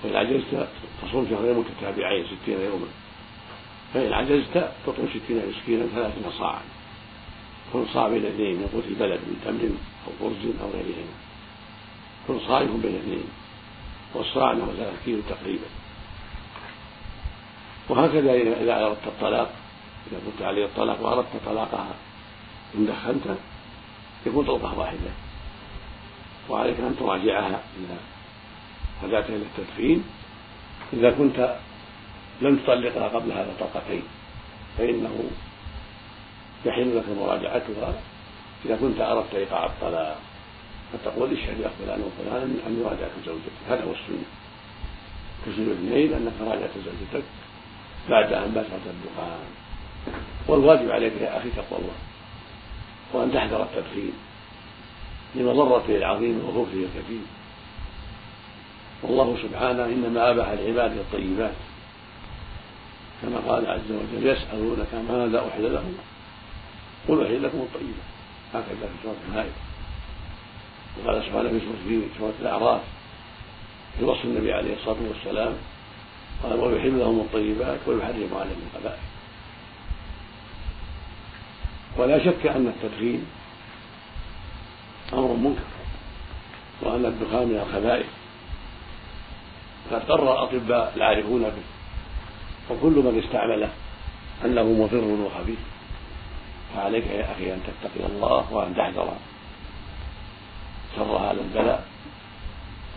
وإن 0.04 0.16
عجزت 0.16 0.68
تصوم 1.02 1.28
شهرين 1.30 1.58
متتابعين 1.58 2.26
ستين 2.26 2.62
يوما. 2.62 2.88
فإن 3.94 4.14
عجزت 4.14 4.72
تطعم 4.86 5.08
ستين 5.10 5.42
مسكينا 5.50 5.86
ثلاثين 5.86 6.32
صاعا. 6.40 6.62
كل 7.74 7.84
صاع 7.94 8.08
بين 8.08 8.26
اثنين 8.26 8.56
من 8.56 8.70
قوت 8.74 8.84
البلد 8.88 9.20
من 9.20 9.42
تمر 9.46 9.70
أو 10.08 10.28
أرز 10.28 10.46
أو 10.62 10.70
غيرهما. 10.70 11.16
كل 12.28 12.48
صاع 12.48 12.62
بين 12.62 12.96
اثنين. 12.96 13.24
والصاع 14.14 14.52
له 14.52 14.74
ثلاث 14.78 15.06
كيلو 15.06 15.22
تقريبا. 15.30 15.66
وهكذا 17.90 18.34
إذا 18.34 18.86
أردت 18.86 19.08
الطلاق 19.08 19.50
إذا 20.12 20.20
كنت 20.26 20.42
عليه 20.42 20.66
الطلاق 20.66 21.02
وأردت 21.02 21.28
طلاقها 21.46 21.94
إن 22.76 22.86
دخلت 22.86 23.38
يكون 24.26 24.46
طلقة 24.46 24.80
واحدة. 24.80 25.12
وعليك 26.50 26.80
أن 26.80 26.96
تراجعها 27.00 27.62
إذا 27.80 27.98
رجعت 29.04 29.30
إلى 29.30 29.44
التدخين. 29.46 30.04
إذا 30.94 31.12
كنت 31.12 31.56
لم 32.42 32.56
تطلقها 32.58 33.08
قبل 33.08 33.32
هذا 33.32 33.54
طلقتين 33.60 34.04
فإنه 34.78 35.24
يحل 36.66 36.98
لك 36.98 37.04
مراجعتها. 37.20 37.94
إذا 38.66 38.76
كنت 38.76 39.02
أردت 39.02 39.36
إيقاع 39.36 39.66
الطلاق 39.66 40.20
فتقول 40.94 41.34
اشهد 41.34 41.60
يا 41.60 41.70
فلان 41.80 42.02
وفلان 42.02 42.60
أني 42.68 42.82
راجعت 42.82 43.12
زوجتي 43.26 43.50
هذا 43.70 43.84
هو 43.84 43.92
السنة. 43.92 44.26
تسلم 45.46 45.66
الاثنين 45.72 46.14
أنك 46.14 46.34
راجعت 46.42 46.72
زوجتك. 46.86 47.24
بعد 48.10 48.34
أن 48.34 48.52
باشرت 48.52 48.86
الدخان 48.88 49.40
والواجب 50.48 50.92
عليك 50.92 51.14
يا 51.22 51.38
أخي 51.38 51.50
تقوى 51.50 51.80
الله 51.80 51.96
وأن 53.14 53.32
تحذر 53.32 53.64
التدخين 53.64 54.14
لمضرته 55.36 55.98
العظيمة 55.98 56.50
وخبثه 56.50 56.80
الكثير. 56.84 57.22
والله 59.04 59.38
سبحانه 59.44 59.86
إنما 59.86 60.32
أباح 60.32 60.48
العباد 60.48 60.98
الطيبات 60.98 61.54
كما 63.22 63.38
قال 63.48 63.68
عز 63.68 63.92
وجل 63.92 64.28
يسألونك 64.28 64.94
ماذا 65.10 65.48
أحل 65.48 65.74
لهم. 65.74 65.98
قل 67.08 67.26
أحل 67.26 67.44
لكم 67.44 67.58
الطيبات 67.58 68.10
هكذا 68.54 68.88
في 68.88 69.04
سورة 69.04 69.16
المائدة. 69.30 69.52
وقال 70.98 71.24
سبحانه 71.24 71.50
في 71.88 72.02
سورة 72.20 72.34
الأعراف 72.42 72.82
في 73.98 74.06
وصف 74.06 74.26
النبي 74.26 74.54
عليه 74.54 74.74
الصلاة 74.74 74.98
والسلام 75.10 75.54
قال 76.44 76.60
ويحل 76.60 77.00
لهم 77.00 77.20
الطيبات 77.20 77.80
ويحرم 77.88 78.30
عليهم 78.34 78.62
الخبائث. 78.74 79.00
ولا 81.98 82.26
شك 82.26 82.48
أن 82.48 82.68
التدخين 82.68 83.26
أمر 85.14 85.34
منكر 85.34 85.70
وأن 86.82 87.06
الدخان 87.06 87.48
من 87.48 87.66
الخبائث. 87.68 88.06
قرر 89.92 90.34
الأطباء 90.34 90.94
العارفون 90.96 91.42
به 91.42 91.64
وكل 92.70 92.92
من 92.92 93.22
استعمله 93.26 93.70
أنه 94.46 94.64
مضر 94.64 95.04
وخبيث. 95.04 95.60
فعليك 96.76 97.08
يا 97.08 97.32
أخي 97.32 97.54
أن 97.54 97.62
تتقي 97.64 98.06
الله 98.06 98.54
وأن 98.54 98.76
تحذر. 98.76 99.14
شر 100.96 101.18
هذا 101.18 101.42
البلاء. 101.42 101.89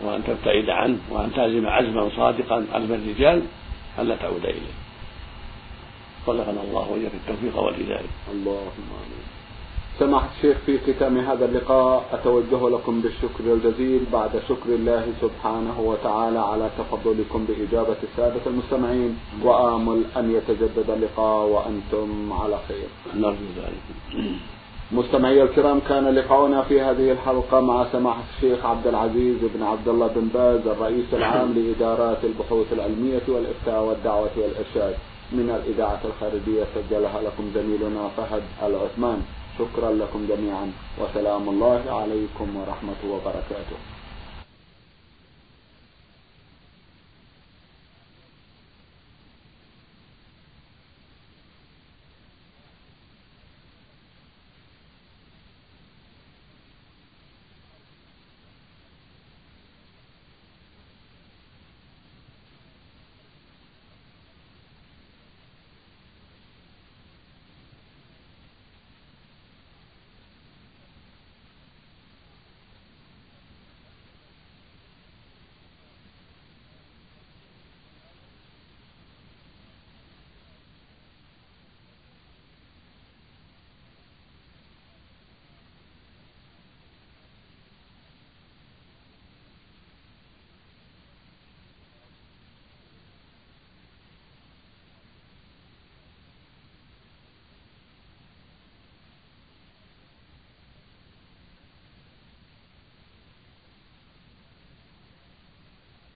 وأن 0.05 0.23
تبتعد 0.23 0.69
عنه 0.69 0.97
وأن 1.09 1.33
تعزم 1.35 1.67
عزما 1.67 2.09
صادقا 2.17 2.65
عزم 2.73 2.93
الرجال 2.93 3.41
ألا 3.99 4.15
تعود 4.15 4.45
إليه. 4.45 4.75
رزقنا 6.27 6.61
الله 6.63 6.91
وإياك 6.91 7.11
التوفيق 7.13 7.59
والهداية. 7.59 8.09
اللهم 8.31 8.87
آمين. 9.01 9.23
سماحة 9.99 10.29
الشيخ 10.37 10.57
في 10.65 10.79
ختام 10.79 11.17
هذا 11.17 11.45
اللقاء 11.45 12.05
أتوجه 12.13 12.69
لكم 12.69 13.01
بالشكر 13.01 13.43
الجزيل 13.53 14.01
بعد 14.13 14.41
شكر 14.49 14.69
الله 14.69 15.05
سبحانه 15.21 15.79
وتعالى 15.79 16.39
على 16.39 16.69
تفضلكم 16.77 17.45
بإجابة 17.45 17.95
السادة 18.03 18.41
المستمعين 18.47 19.17
وآمل 19.43 20.03
أن 20.17 20.31
يتجدد 20.31 20.89
اللقاء 20.89 21.47
وأنتم 21.47 22.33
على 22.33 22.59
خير. 22.67 22.87
نرجو 23.15 23.47
ذلك. 23.57 23.85
مستمعي 24.93 25.43
الكرام 25.43 25.79
كان 25.79 26.07
لقاؤنا 26.07 26.61
في 26.61 26.81
هذه 26.81 27.11
الحلقة 27.11 27.59
مع 27.59 27.85
سماحة 27.91 28.23
الشيخ 28.35 28.65
عبد 28.65 28.87
العزيز 28.87 29.37
بن 29.41 29.63
عبد 29.63 29.87
الله 29.87 30.07
بن 30.07 30.27
باز 30.33 30.67
الرئيس 30.67 31.13
العام 31.13 31.53
لإدارات 31.57 32.17
البحوث 32.23 32.73
العلمية 32.73 33.21
والإفتاء 33.27 33.83
والدعوة 33.83 34.31
والإرشاد 34.37 34.95
من 35.31 35.49
الإذاعة 35.49 35.99
الخارجية 36.05 36.63
سجلها 36.75 37.21
لكم 37.21 37.51
زميلنا 37.55 38.07
فهد 38.17 38.43
العثمان. 38.63 39.21
شكرا 39.59 39.91
لكم 39.91 40.25
جميعا 40.29 40.71
وسلام 41.01 41.49
الله 41.49 41.81
عليكم 41.89 42.57
ورحمة 42.57 43.01
وبركاته. 43.13 43.92